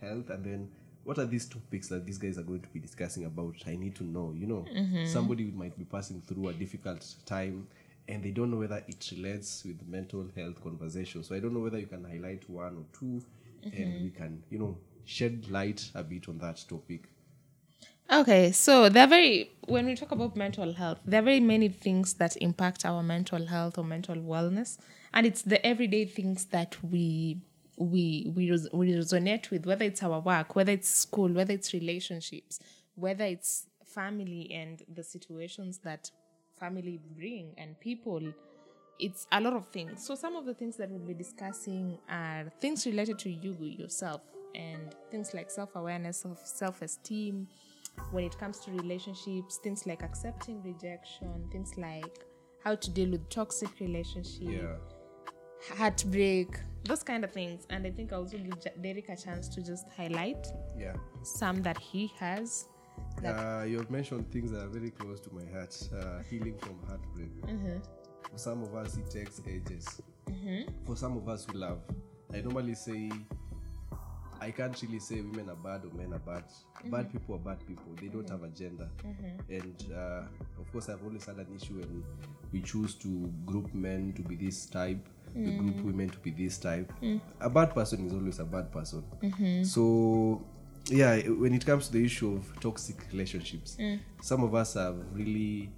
health? 0.00 0.30
And 0.30 0.44
then 0.44 0.68
what 1.04 1.18
are 1.18 1.26
these 1.26 1.46
topics 1.46 1.88
that 1.88 2.04
these 2.04 2.18
guys 2.18 2.38
are 2.38 2.42
going 2.42 2.60
to 2.60 2.68
be 2.68 2.80
discussing 2.80 3.24
about? 3.24 3.54
I 3.66 3.76
need 3.76 3.94
to 3.96 4.04
know, 4.04 4.34
you 4.36 4.46
know, 4.46 4.66
mm-hmm. 4.72 5.06
somebody 5.06 5.44
might 5.44 5.76
be 5.78 5.84
passing 5.84 6.20
through 6.20 6.48
a 6.48 6.52
difficult 6.52 7.06
time 7.24 7.66
and 8.08 8.22
they 8.22 8.30
don't 8.30 8.50
know 8.50 8.58
whether 8.58 8.82
it 8.88 9.10
relates 9.12 9.64
with 9.64 9.86
mental 9.86 10.26
health 10.34 10.62
conversation. 10.62 11.22
So 11.22 11.34
I 11.34 11.40
don't 11.40 11.52
know 11.52 11.60
whether 11.60 11.78
you 11.78 11.86
can 11.86 12.04
highlight 12.04 12.48
one 12.48 12.76
or 12.76 12.98
2 12.98 13.22
and 13.64 13.72
mm-hmm. 13.72 14.04
we 14.04 14.10
can, 14.10 14.42
you 14.50 14.58
know, 14.58 14.76
shed 15.04 15.50
light 15.50 15.90
a 15.94 16.02
bit 16.02 16.28
on 16.28 16.38
that 16.38 16.62
topic. 16.68 17.08
Okay, 18.10 18.52
so 18.52 18.88
there 18.88 19.04
are 19.04 19.08
very, 19.08 19.50
when 19.66 19.84
we 19.84 19.94
talk 19.94 20.12
about 20.12 20.34
mental 20.34 20.72
health, 20.72 20.98
there 21.04 21.20
are 21.20 21.24
very 21.24 21.40
many 21.40 21.68
things 21.68 22.14
that 22.14 22.36
impact 22.38 22.86
our 22.86 23.02
mental 23.02 23.46
health 23.46 23.76
or 23.76 23.84
mental 23.84 24.16
wellness. 24.16 24.78
And 25.12 25.26
it's 25.26 25.42
the 25.42 25.64
everyday 25.66 26.06
things 26.06 26.46
that 26.46 26.76
we 26.82 27.42
we 27.78 28.32
we 28.34 28.50
res- 28.50 28.68
we 28.72 28.92
resonate 28.92 29.50
with, 29.50 29.66
whether 29.66 29.84
it's 29.84 30.02
our 30.02 30.20
work, 30.20 30.56
whether 30.56 30.72
it's 30.72 30.88
school, 30.88 31.28
whether 31.32 31.52
it's 31.54 31.72
relationships, 31.72 32.60
whether 32.96 33.24
it's 33.24 33.66
family 33.84 34.50
and 34.52 34.82
the 34.94 35.02
situations 35.02 35.78
that 35.78 36.10
family 36.58 37.00
bring 37.16 37.54
and 37.56 37.78
people. 37.80 38.20
It's 39.00 39.28
a 39.30 39.40
lot 39.40 39.52
of 39.52 39.68
things. 39.68 40.04
So 40.04 40.16
some 40.16 40.34
of 40.34 40.44
the 40.44 40.54
things 40.54 40.76
that 40.78 40.90
we'll 40.90 41.06
be 41.06 41.14
discussing 41.14 41.98
are 42.10 42.50
things 42.60 42.84
related 42.84 43.16
to 43.20 43.30
you 43.30 43.54
yourself 43.60 44.22
and 44.56 44.92
things 45.10 45.34
like 45.34 45.52
self-awareness, 45.52 46.24
of 46.24 46.36
self-esteem, 46.44 47.46
when 48.10 48.24
it 48.24 48.36
comes 48.38 48.58
to 48.60 48.72
relationships, 48.72 49.58
things 49.62 49.86
like 49.86 50.02
accepting 50.02 50.60
rejection, 50.64 51.48
things 51.52 51.76
like 51.78 52.24
how 52.64 52.74
to 52.74 52.90
deal 52.90 53.10
with 53.10 53.28
toxic 53.28 53.70
relationships, 53.78 54.40
Yeah. 54.42 54.74
heartbreak, 55.76 56.58
those 56.88 57.02
kind 57.04 57.22
of 57.22 57.30
things. 57.32 57.66
And 57.70 57.86
I 57.86 57.90
think 57.90 58.12
I'll 58.12 58.20
also 58.20 58.38
give 58.38 58.56
Derek 58.82 59.08
a 59.10 59.16
chance 59.16 59.48
to 59.50 59.62
just 59.62 59.86
highlight 59.96 60.46
Yeah. 60.76 60.96
some 61.22 61.62
that 61.62 61.78
he 61.78 62.08
has. 62.18 62.66
That 63.22 63.34
Uh, 63.36 63.64
you 63.64 63.78
have 63.78 63.90
mentioned 63.90 64.30
things 64.32 64.50
that 64.50 64.62
are 64.64 64.68
very 64.68 64.90
close 64.90 65.20
to 65.20 65.30
my 65.34 65.44
heart. 65.52 65.76
Uh, 65.94 66.20
healing 66.30 66.56
from 66.58 66.76
heartbreak. 66.88 67.30
For 68.32 68.38
some 68.38 68.62
of 68.62 68.74
us, 68.74 68.96
it 68.96 69.08
takes 69.10 69.40
ages. 69.46 70.00
For 70.84 70.96
some 70.96 71.16
of 71.16 71.28
us 71.28 71.44
who 71.46 71.58
love, 71.58 71.80
I 72.32 72.40
normally 72.40 72.74
say, 72.74 73.10
I 74.40 74.50
can't 74.50 74.80
really 74.82 74.98
say 75.00 75.20
women 75.20 75.48
are 75.50 75.56
bad 75.56 75.84
or 75.84 75.92
men 75.96 76.12
are 76.12 76.18
bad. 76.20 76.44
Bad 76.90 77.10
people 77.10 77.34
are 77.36 77.38
bad 77.38 77.66
people. 77.66 77.92
They 78.00 78.08
don't 78.08 78.28
have 78.30 78.42
a 78.44 78.48
gender. 78.48 78.88
And 79.48 79.84
uh, 79.92 80.22
of 80.60 80.70
course, 80.72 80.88
I've 80.88 81.02
always 81.04 81.24
had 81.24 81.36
an 81.38 81.48
issue 81.56 81.74
when 81.80 82.04
we 82.52 82.60
choose 82.60 82.94
to 82.96 83.08
group 83.46 83.72
men 83.74 84.12
to 84.14 84.22
be 84.22 84.36
this 84.36 84.66
type, 84.66 85.08
Mm. 85.38 85.44
we 85.44 85.52
group 85.58 85.84
women 85.84 86.10
to 86.10 86.18
be 86.18 86.30
this 86.30 86.58
type. 86.58 86.92
Mm. 87.02 87.20
A 87.40 87.50
bad 87.50 87.74
person 87.74 88.06
is 88.06 88.12
always 88.12 88.38
a 88.38 88.44
bad 88.44 88.72
person. 88.72 89.04
Mm-hmm. 89.22 89.62
So 89.64 90.42
yeah 90.90 91.16
when 91.28 91.54
it 91.54 91.64
comes 91.64 91.86
to 91.88 91.92
the 91.92 92.04
issue 92.04 92.34
of 92.34 92.60
toxic 92.60 92.96
relationships 93.12 93.76
mm. 93.78 93.98
some 94.22 94.42
of 94.42 94.54
us 94.54 94.74
have 94.74 94.96
really 95.12 95.70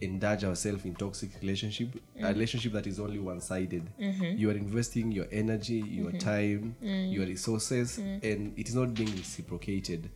indulged 0.00 0.44
ourselves 0.44 0.84
in 0.84 0.94
toxic 0.94 1.30
relationship 1.42 1.88
a 2.22 2.28
relationship 2.28 2.72
that 2.72 2.86
is 2.86 2.98
only 2.98 3.18
one-sided. 3.18 3.86
Mm-hmm. 4.00 4.38
You 4.38 4.50
are 4.50 4.54
investing 4.54 5.12
your 5.12 5.26
energy 5.30 5.74
your 5.74 6.10
mm-hmm. 6.10 6.18
time 6.18 6.76
your 6.80 7.26
resources 7.26 7.98
and 7.98 8.58
it 8.58 8.68
is 8.68 8.74
not 8.74 8.94
being 8.94 9.10
reciprocated. 9.14 10.08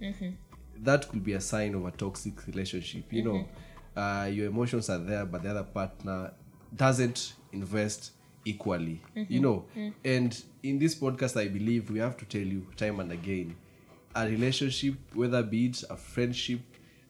That 0.78 1.08
could 1.08 1.22
be 1.22 1.34
a 1.34 1.40
sign 1.40 1.74
of 1.74 1.84
a 1.84 1.90
toxic 1.90 2.46
relationship 2.46 3.12
you 3.12 3.24
know. 3.24 3.46
Uh, 3.94 4.28
your 4.32 4.46
emotions 4.46 4.88
are 4.88 4.98
there 4.98 5.26
but 5.26 5.42
the 5.42 5.50
other 5.50 5.64
partner 5.64 6.32
doesn't 6.74 7.34
invest 7.52 8.12
equally 8.44 9.00
you 9.28 9.40
know? 9.40 9.64
And 10.04 10.42
in 10.62 10.78
this 10.78 10.94
podcast 10.94 11.38
i 11.40 11.48
believe 11.48 11.90
we 11.90 11.98
have 11.98 12.16
to 12.16 12.24
tell 12.24 12.40
you 12.46 12.66
time 12.76 13.00
and 13.00 13.12
again 13.12 13.54
a 14.14 14.26
relationship 14.26 14.94
whether 15.14 15.42
be 15.42 15.66
it 15.66 15.82
a 15.90 15.96
friendship 15.96 16.60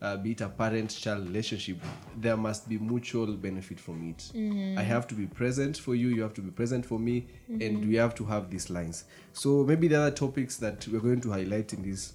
uh, 0.03 0.17
be 0.17 0.33
it 0.33 0.41
a 0.43 0.49
parent 0.49 0.91
child 0.91 1.27
relationship 1.27 1.79
there 2.17 2.37
must 2.37 2.69
be 2.69 2.79
mutual 2.79 3.27
benefit 3.35 3.81
from 3.81 4.09
it. 4.11 4.31
I 4.79 4.83
have 4.83 5.07
to 5.09 5.15
be 5.15 5.27
present 5.27 5.77
for 5.79 5.95
you 5.95 6.09
you 6.09 6.23
have 6.23 6.35
to 6.35 6.41
be 6.43 6.51
present 6.51 6.85
for 6.85 6.99
me 6.99 7.27
and 7.49 7.89
we 7.89 7.95
have 7.97 8.15
to 8.17 8.25
have 8.25 8.51
these 8.51 8.69
lines. 8.71 9.05
So 9.33 9.65
maybe 9.65 9.89
the 9.89 9.97
other 10.01 10.11
topics 10.11 10.57
that 10.59 10.87
we're 10.89 11.01
going 11.01 11.21
to 11.23 11.31
highlight 11.31 11.73
in 11.73 11.83
this 11.83 12.13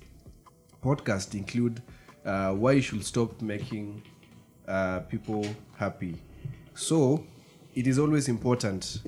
podcast 0.83 1.33
include 1.35 1.81
uh, 2.25 2.51
why 2.53 2.73
you 2.73 2.81
should 2.81 3.03
stop 3.05 3.41
making 3.41 4.03
uh, 4.67 4.99
people 5.01 5.45
happy. 5.77 6.15
So, 6.75 7.25
it 7.79 7.87
is 7.87 7.97
always 7.97 8.27
important. 8.27 9.01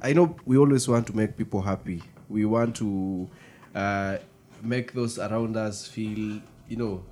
I 0.00 0.12
know 0.12 0.36
we 0.44 0.56
always 0.56 0.86
want 0.86 1.08
to 1.08 1.16
make 1.16 1.36
people 1.36 1.60
happy. 1.60 2.00
We 2.28 2.44
want 2.44 2.76
to 2.76 3.28
uh, 3.74 4.18
make 4.62 4.92
those 4.92 5.18
around 5.18 5.56
us 5.56 5.88
feel, 5.88 6.40
you 6.68 6.76
know, 6.76 7.04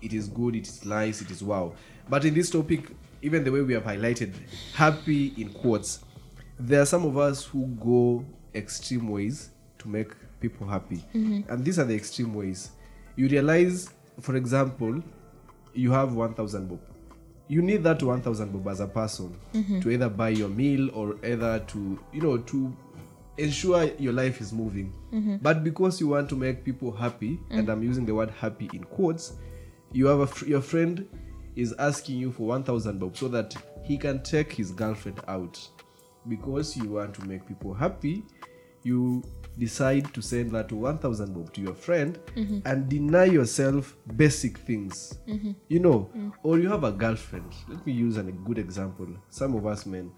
it 0.00 0.12
is 0.12 0.28
good, 0.28 0.54
it 0.54 0.68
is 0.68 0.84
nice, 0.84 1.20
it 1.20 1.32
is 1.32 1.42
wow. 1.42 1.72
But 2.08 2.24
in 2.24 2.34
this 2.34 2.50
topic, 2.50 2.88
even 3.20 3.42
the 3.42 3.50
way 3.50 3.62
we 3.62 3.74
have 3.74 3.82
highlighted 3.82 4.32
happy 4.74 5.34
in 5.36 5.48
quotes, 5.54 6.04
there 6.56 6.82
are 6.82 6.86
some 6.86 7.04
of 7.04 7.18
us 7.18 7.44
who 7.44 7.66
go 7.84 8.24
extreme 8.54 9.08
ways 9.08 9.50
to 9.78 9.88
make 9.88 10.12
people 10.38 10.68
happy. 10.68 11.02
And 11.48 11.64
these 11.64 11.80
are 11.80 11.84
the 11.84 11.96
extreme 11.96 12.32
ways. 12.32 12.70
You 13.16 13.26
realize, 13.26 13.90
for 14.20 14.36
example, 14.36 15.02
you 15.74 15.90
have 15.90 16.14
1000 16.14 16.68
bob. 16.68 16.78
You 17.48 17.62
need 17.62 17.82
that 17.84 18.02
1000 18.02 18.52
bob 18.52 18.68
as 18.68 18.80
a 18.80 18.86
person 18.86 19.34
to 19.80 19.90
either 19.90 20.08
buy 20.08 20.28
your 20.30 20.48
meal 20.48 20.90
or 20.94 21.16
either 21.24 21.60
to, 21.60 21.98
you 22.12 22.20
know, 22.20 22.38
to 22.38 22.76
ensure 23.38 23.84
your 23.98 24.12
life 24.12 24.40
is 24.40 24.52
moving. 24.52 24.92
But 25.42 25.64
because 25.64 26.00
you 26.00 26.08
want 26.08 26.28
to 26.28 26.36
make 26.36 26.64
people 26.64 26.92
happy, 26.92 27.38
and 27.50 27.68
I'm 27.68 27.82
using 27.82 28.04
the 28.04 28.14
word 28.14 28.30
happy 28.30 28.68
in 28.74 28.84
quotes, 28.84 29.32
you 29.92 30.06
have 30.06 30.20
a 30.20 30.46
your 30.46 30.60
friend 30.60 31.08
is 31.56 31.74
asking 31.78 32.18
you 32.18 32.30
for 32.30 32.46
1000 32.46 32.98
bob 33.00 33.16
so 33.16 33.28
that 33.28 33.56
he 33.84 33.96
can 33.96 34.22
take 34.22 34.52
his 34.52 34.70
girlfriend 34.70 35.20
out 35.26 35.58
because 36.28 36.76
you 36.76 36.90
want 36.90 37.14
to 37.14 37.24
make 37.24 37.46
people 37.48 37.72
happy 37.72 38.22
you 38.82 39.22
decide 39.58 40.12
to 40.14 40.22
send 40.22 40.52
that 40.52 40.70
1000 40.72 41.34
bob 41.34 41.52
to 41.52 41.60
your 41.60 41.74
friend 41.74 42.18
and 42.64 42.88
deny 42.88 43.24
yourself 43.24 43.96
basic 44.16 44.58
things. 44.58 45.18
You 45.68 45.80
know 45.80 46.10
or 46.42 46.58
you 46.58 46.68
have 46.68 46.84
a 46.84 46.92
girlfriend. 46.92 47.52
Let 47.68 47.84
me 47.86 47.92
use 47.92 48.16
an, 48.16 48.28
a 48.28 48.32
good 48.32 48.58
example. 48.58 49.08
Some 49.30 49.54
of 49.54 49.66
us 49.66 49.86
men 49.86 50.10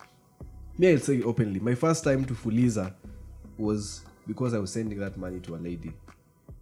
me 0.80 0.90
i'll 0.92 0.98
say 0.98 1.22
openly 1.22 1.60
my 1.60 1.74
first 1.74 2.02
time 2.02 2.24
to 2.24 2.34
fuliza 2.34 2.94
was 3.58 4.02
because 4.26 4.54
i 4.54 4.58
was 4.58 4.72
sending 4.72 4.98
that 4.98 5.16
money 5.16 5.38
to 5.40 5.54
a 5.54 5.58
lady 5.58 5.92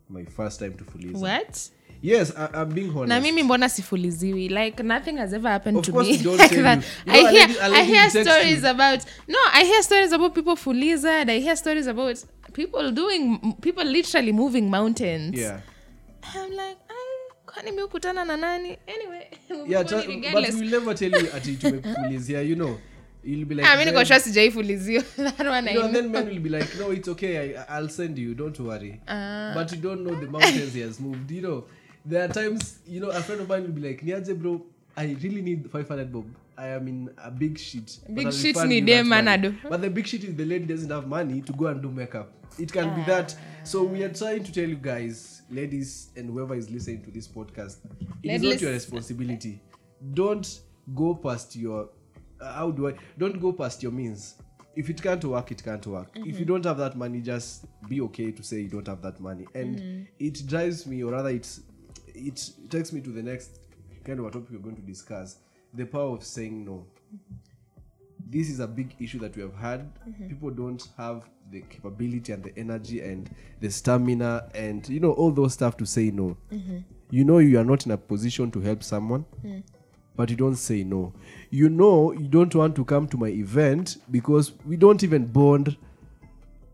my 0.08 0.24
first 0.24 0.58
time 0.60 0.72
to 0.74 0.84
fuliza. 0.84 1.18
What? 1.18 1.70
yes 2.02 2.32
I, 2.36 2.48
i'm 2.62 2.68
being 2.74 2.90
honest. 2.90 3.08
Na 3.08 3.20
mimi 3.20 3.42
mbona 3.42 3.68
sifuliziwi? 3.68 4.48
Like 4.48 4.82
nothing 4.82 5.16
has 5.18 5.32
ever 5.32 5.50
happened 5.50 5.78
Of 5.78 5.84
to 5.86 5.92
me. 5.92 6.12
like 6.36 6.48
that. 6.62 6.84
you. 7.06 7.12
You 7.12 7.12
I 7.12 7.18
a 7.18 7.30
hear, 7.30 7.46
lady- 7.48 7.58
a 7.58 7.66
I 7.72 7.84
hear 7.84 8.10
stories 8.10 8.62
you. 8.62 8.68
about 8.70 9.04
no 9.28 9.38
I 9.52 9.64
hear 9.64 9.82
stories 9.82 10.12
about 10.12 10.34
people 10.34 10.56
fulized 10.56 11.28
I 11.30 11.40
hear 11.40 11.56
stories 11.56 11.86
about 11.88 12.24
people 12.52 12.92
doing 12.92 13.54
people 13.60 13.84
literally 13.84 14.32
moving 14.32 14.70
mountains. 14.70 15.34
Yeah. 15.34 15.60
I'm 16.34 16.50
like 16.50 16.78
"Ai, 16.88 17.32
kwani 17.46 17.72
mi 17.72 17.82
ukutana 17.82 18.24
na 18.24 18.36
nani? 18.36 18.78
Anyway 18.86 19.30
yeah 19.68 19.82
but 20.32 20.54
we'll 20.54 20.70
never 20.70 20.94
tell 20.94 21.10
you 21.10 21.28
ati 21.34 21.58
you 22.48 22.56
know 22.56 22.78
you'll 23.28 23.46
be 23.48 23.54
like 23.56 23.66
Ah, 23.66 23.76
mi 23.76 23.84
niko 23.84 23.94
"Then- 23.98 24.06
that 25.16 25.46
one 25.46 25.66
you 25.66 25.74
know, 25.74 25.84
and 25.84 25.92
know. 25.92 26.00
then 26.00 26.10
men 26.12 26.26
will 26.28 26.40
be 26.40 26.48
like, 26.56 26.68
no, 26.78 26.90
it's 26.90 27.08
okay. 27.08 27.32
I, 27.56 27.64
I'll 27.76 27.88
send 27.88 28.18
you. 28.18 28.34
Don't 28.34 28.58
worry. 28.60 29.00
Ah. 29.06 29.52
but 29.54 29.70
you 29.72 29.78
don't 29.86 30.02
know 30.04 30.14
the 30.14 30.26
mountains 30.36 30.74
he 30.74 30.80
has 30.80 30.98
moved. 31.00 31.30
You 31.30 31.42
know, 31.42 31.64
there 32.04 32.24
are 32.24 32.32
times, 32.40 32.78
you 32.86 33.00
know, 33.00 33.10
a 33.10 33.20
friend 33.20 33.40
of 33.42 33.48
mine 33.48 33.62
will 33.64 33.76
be 33.80 33.88
like, 33.88 34.02
Niaje, 34.02 34.34
bro, 34.40 34.62
I 34.96 35.16
really 35.22 35.42
need 35.42 35.70
500 35.70 36.12
bob. 36.12 36.26
I 36.56 36.68
am 36.68 36.88
in 36.88 37.10
a 37.22 37.30
big 37.30 37.56
shit. 37.58 37.98
Big 38.12 38.32
shit 38.32 38.56
ni 38.66 38.80
dem. 38.80 39.06
Manado. 39.06 39.54
But 39.68 39.80
the 39.82 39.90
big 39.90 40.06
shit 40.06 40.24
is 40.24 40.34
the 40.34 40.44
lady 40.44 40.64
doesn't 40.66 40.90
have 40.90 41.06
money 41.06 41.40
to 41.42 41.52
go 41.52 41.66
and 41.66 41.80
do 41.82 41.90
makeup. 41.90 42.32
It 42.58 42.72
can 42.72 42.94
be 42.96 43.02
that. 43.12 43.34
So 43.62 43.84
we 43.84 44.02
are 44.02 44.12
trying 44.12 44.42
to 44.42 44.52
tell 44.52 44.68
you 44.68 44.74
guys, 44.76 45.42
ladies, 45.50 46.08
and 46.16 46.28
whoever 46.30 46.54
is 46.56 46.68
listening 46.70 47.02
to 47.04 47.10
this 47.12 47.28
podcast, 47.28 47.76
it 48.24 48.30
is 48.32 48.42
not 48.42 48.60
your 48.60 48.72
responsibility. 48.72 49.60
Don't 50.14 50.60
go 50.94 51.14
past 51.14 51.54
your. 51.54 51.90
Uh, 52.40 52.52
how 52.52 52.70
do 52.70 52.88
I? 52.88 52.94
Don't 53.18 53.40
go 53.40 53.52
past 53.52 53.82
your 53.82 53.92
means. 53.92 54.34
If 54.76 54.88
it 54.90 55.02
can't 55.02 55.24
work, 55.24 55.50
it 55.50 55.62
can't 55.62 55.84
work. 55.86 56.08
If 56.14 56.38
you 56.38 56.44
don't 56.44 56.64
have 56.64 56.78
that 56.78 56.96
money, 56.96 57.20
just 57.20 57.66
be 57.88 58.00
okay 58.02 58.30
to 58.30 58.42
say 58.42 58.60
you 58.60 58.68
don't 58.68 58.86
have 58.86 59.02
that 59.02 59.18
money. 59.18 59.46
And 59.54 60.06
it 60.18 60.46
drives 60.46 60.86
me, 60.86 61.02
or 61.02 61.12
rather, 61.12 61.30
it's 61.30 61.60
it 62.06 62.50
takes 62.70 62.92
me 62.92 63.00
to 63.00 63.10
the 63.10 63.22
next 63.22 63.60
kind 64.04 64.20
of 64.20 64.26
a 64.26 64.30
topic 64.30 64.50
we're 64.52 64.58
going 64.58 64.76
to 64.76 64.82
discuss: 64.82 65.38
the 65.74 65.84
power 65.84 66.14
of 66.14 66.22
saying 66.24 66.64
no 66.64 66.86
this 68.30 68.50
is 68.50 68.60
a 68.60 68.66
big 68.66 68.94
issue 69.00 69.18
that 69.20 69.34
we 69.36 69.42
have 69.42 69.54
had. 69.56 69.90
People 70.28 70.50
don't 70.50 70.86
have 70.96 71.24
the 71.50 71.62
capability 71.62 72.32
and 72.32 72.44
the 72.44 72.52
energy 72.58 73.00
and 73.00 73.30
the 73.60 73.70
stamina 73.70 74.50
and 74.54 74.86
you 74.88 75.00
know 75.00 75.12
all 75.12 75.30
those 75.30 75.54
stuff 75.54 75.76
to 75.78 75.86
say 75.86 76.10
no. 76.10 76.36
You 77.10 77.24
know 77.24 77.38
you 77.38 77.58
are 77.58 77.64
not 77.64 77.86
in 77.86 77.92
a 77.92 77.96
position 77.96 78.50
to 78.50 78.60
help 78.60 78.82
someone, 78.82 79.24
but 80.18 80.30
you 80.30 80.36
don't 80.36 80.56
say 80.56 80.82
no. 80.82 81.12
You 81.48 81.68
know 81.68 82.10
you 82.12 82.26
don't 82.26 82.52
want 82.52 82.74
to 82.74 82.84
come 82.84 83.06
to 83.06 83.16
my 83.16 83.28
event 83.28 83.98
because 84.10 84.52
we 84.66 84.76
don't 84.76 85.04
even 85.04 85.24
bond. 85.26 85.76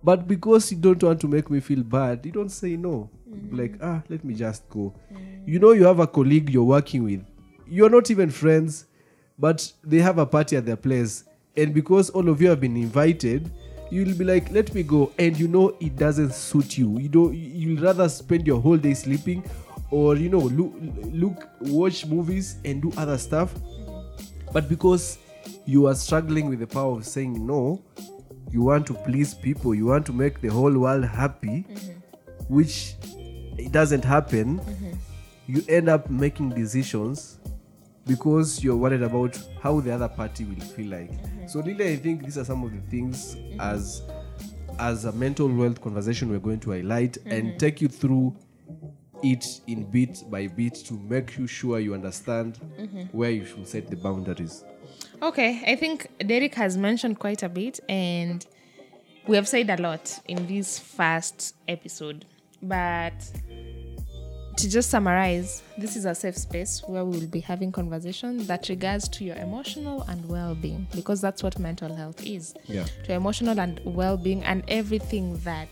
But 0.02 0.26
because 0.26 0.72
you 0.72 0.78
don't 0.78 1.02
want 1.02 1.20
to 1.20 1.28
make 1.28 1.50
me 1.50 1.60
feel 1.60 1.82
bad, 1.82 2.24
you 2.24 2.32
don't 2.32 2.48
say 2.48 2.76
no. 2.76 3.10
Like, 3.50 3.74
ah, 3.82 4.02
let 4.08 4.24
me 4.24 4.34
just 4.34 4.66
go. 4.70 4.94
You 5.44 5.58
know, 5.58 5.72
you 5.72 5.84
have 5.84 6.00
a 6.00 6.06
colleague 6.06 6.48
you're 6.50 6.64
working 6.64 7.04
with. 7.04 7.22
You're 7.66 7.90
not 7.90 8.10
even 8.10 8.30
friends, 8.30 8.86
but 9.38 9.70
they 9.82 9.98
have 9.98 10.16
a 10.16 10.24
party 10.24 10.56
at 10.56 10.64
their 10.64 10.76
place. 10.76 11.24
And 11.54 11.74
because 11.74 12.08
all 12.10 12.30
of 12.30 12.40
you 12.40 12.48
have 12.48 12.60
been 12.60 12.78
invited, 12.78 13.50
you'll 13.90 14.16
be 14.16 14.24
like, 14.24 14.50
let 14.52 14.74
me 14.74 14.82
go. 14.82 15.12
And 15.18 15.38
you 15.38 15.48
know, 15.48 15.76
it 15.80 15.96
doesn't 15.96 16.32
suit 16.32 16.78
you. 16.78 16.98
You 16.98 17.08
don't, 17.10 17.34
you'll 17.34 17.82
rather 17.82 18.08
spend 18.08 18.46
your 18.46 18.60
whole 18.60 18.78
day 18.78 18.94
sleeping 18.94 19.44
or, 19.90 20.16
you 20.16 20.28
know, 20.28 20.38
look, 20.38 20.72
look 21.12 21.48
watch 21.60 22.06
movies 22.06 22.56
and 22.64 22.82
do 22.82 22.92
other 22.96 23.18
stuff. 23.18 23.54
But 24.52 24.68
because 24.68 25.18
you 25.66 25.86
are 25.86 25.94
struggling 25.94 26.48
with 26.48 26.60
the 26.60 26.66
power 26.66 26.92
of 26.92 27.06
saying 27.06 27.46
no, 27.46 27.82
you 28.50 28.62
want 28.62 28.86
to 28.86 28.94
please 28.94 29.34
people, 29.34 29.74
you 29.74 29.86
want 29.86 30.06
to 30.06 30.12
make 30.12 30.40
the 30.40 30.48
whole 30.48 30.72
world 30.72 31.04
happy, 31.04 31.66
mm-hmm. 31.68 32.54
which 32.54 32.94
it 33.58 33.72
doesn't 33.72 34.04
happen, 34.04 34.60
mm-hmm. 34.60 34.92
you 35.46 35.62
end 35.68 35.88
up 35.88 36.10
making 36.10 36.50
decisions 36.50 37.38
because 38.06 38.62
you're 38.62 38.76
worried 38.76 39.02
about 39.02 39.38
how 39.60 39.80
the 39.80 39.90
other 39.90 40.08
party 40.08 40.44
will 40.44 40.60
feel 40.60 40.90
like. 40.90 41.10
Mm-hmm. 41.10 41.46
So 41.48 41.62
really 41.62 41.92
I 41.92 41.96
think 41.96 42.24
these 42.24 42.38
are 42.38 42.44
some 42.44 42.62
of 42.62 42.72
the 42.72 42.90
things 42.90 43.36
as 43.58 44.02
as 44.78 45.04
a 45.04 45.12
mental 45.12 45.48
wealth 45.48 45.80
conversation 45.80 46.28
we're 46.30 46.38
going 46.40 46.58
to 46.60 46.72
highlight 46.72 47.16
and 47.26 47.58
take 47.60 47.80
you 47.80 47.88
through 47.88 48.36
it 49.24 49.60
in 49.66 49.84
bit 49.90 50.22
by 50.30 50.46
bit 50.46 50.74
to 50.74 50.94
make 50.94 51.38
you 51.38 51.46
sure 51.46 51.80
you 51.80 51.94
understand 51.94 52.60
mm-hmm. 52.78 53.02
where 53.16 53.30
you 53.30 53.44
should 53.44 53.66
set 53.66 53.88
the 53.88 53.96
boundaries. 53.96 54.62
Okay, 55.22 55.62
I 55.66 55.76
think 55.76 56.08
Derek 56.18 56.54
has 56.56 56.76
mentioned 56.76 57.18
quite 57.18 57.42
a 57.42 57.48
bit, 57.48 57.80
and 57.88 58.44
we 59.26 59.36
have 59.36 59.48
said 59.48 59.70
a 59.70 59.80
lot 59.80 60.20
in 60.28 60.46
this 60.46 60.78
first 60.78 61.54
episode. 61.66 62.26
But 62.62 63.14
to 64.56 64.70
just 64.70 64.90
summarize, 64.90 65.62
this 65.78 65.96
is 65.96 66.04
a 66.04 66.14
safe 66.14 66.36
space 66.36 66.82
where 66.86 67.04
we 67.04 67.18
will 67.18 67.26
be 67.26 67.40
having 67.40 67.72
conversation 67.72 68.46
that 68.46 68.68
regards 68.68 69.08
to 69.08 69.24
your 69.24 69.36
emotional 69.36 70.02
and 70.02 70.28
well-being, 70.28 70.86
because 70.94 71.20
that's 71.20 71.42
what 71.42 71.58
mental 71.58 71.94
health 71.94 72.24
is. 72.24 72.54
Yeah. 72.66 72.84
To 73.04 73.14
emotional 73.14 73.58
and 73.58 73.80
well-being, 73.84 74.44
and 74.44 74.62
everything 74.68 75.38
that 75.38 75.68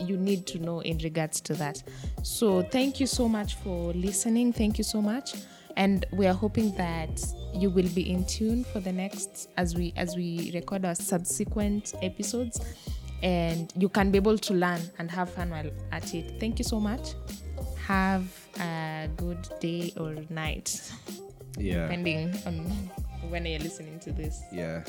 you 0.00 0.16
need 0.16 0.46
to 0.48 0.58
know 0.58 0.80
in 0.80 0.98
regards 0.98 1.40
to 1.42 1.54
that. 1.54 1.82
So 2.22 2.62
thank 2.62 3.00
you 3.00 3.06
so 3.06 3.28
much 3.28 3.56
for 3.56 3.92
listening. 3.92 4.52
Thank 4.52 4.78
you 4.78 4.84
so 4.84 5.00
much. 5.02 5.34
And 5.76 6.04
we 6.12 6.26
are 6.26 6.34
hoping 6.34 6.74
that 6.76 7.22
you 7.54 7.70
will 7.70 7.88
be 7.90 8.10
in 8.10 8.24
tune 8.26 8.64
for 8.64 8.80
the 8.80 8.92
next 8.92 9.48
as 9.56 9.74
we 9.74 9.92
as 9.96 10.16
we 10.16 10.50
record 10.52 10.84
our 10.84 10.94
subsequent 10.94 11.94
episodes 12.02 12.60
and 13.22 13.72
you 13.76 13.88
can 13.88 14.10
be 14.10 14.16
able 14.18 14.38
to 14.38 14.54
learn 14.54 14.80
and 14.98 15.10
have 15.10 15.30
fun 15.30 15.50
while 15.50 15.70
at 15.92 16.14
it. 16.14 16.38
Thank 16.40 16.58
you 16.58 16.64
so 16.64 16.78
much. 16.80 17.14
Have 17.86 18.26
a 18.60 19.08
good 19.16 19.48
day 19.60 19.92
or 19.96 20.14
night, 20.30 20.80
Yeah. 21.56 21.82
depending 21.82 22.34
on 22.46 22.66
when 23.30 23.46
you're 23.46 23.60
listening 23.60 23.98
to 24.00 24.12
this. 24.12 24.42
Yeah. 24.52 24.84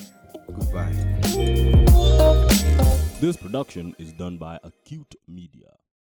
Goodbye. 0.47 0.93
This 3.19 3.35
production 3.35 3.93
is 3.99 4.13
done 4.13 4.37
by 4.37 4.59
Acute 4.63 5.15
Media. 5.27 5.78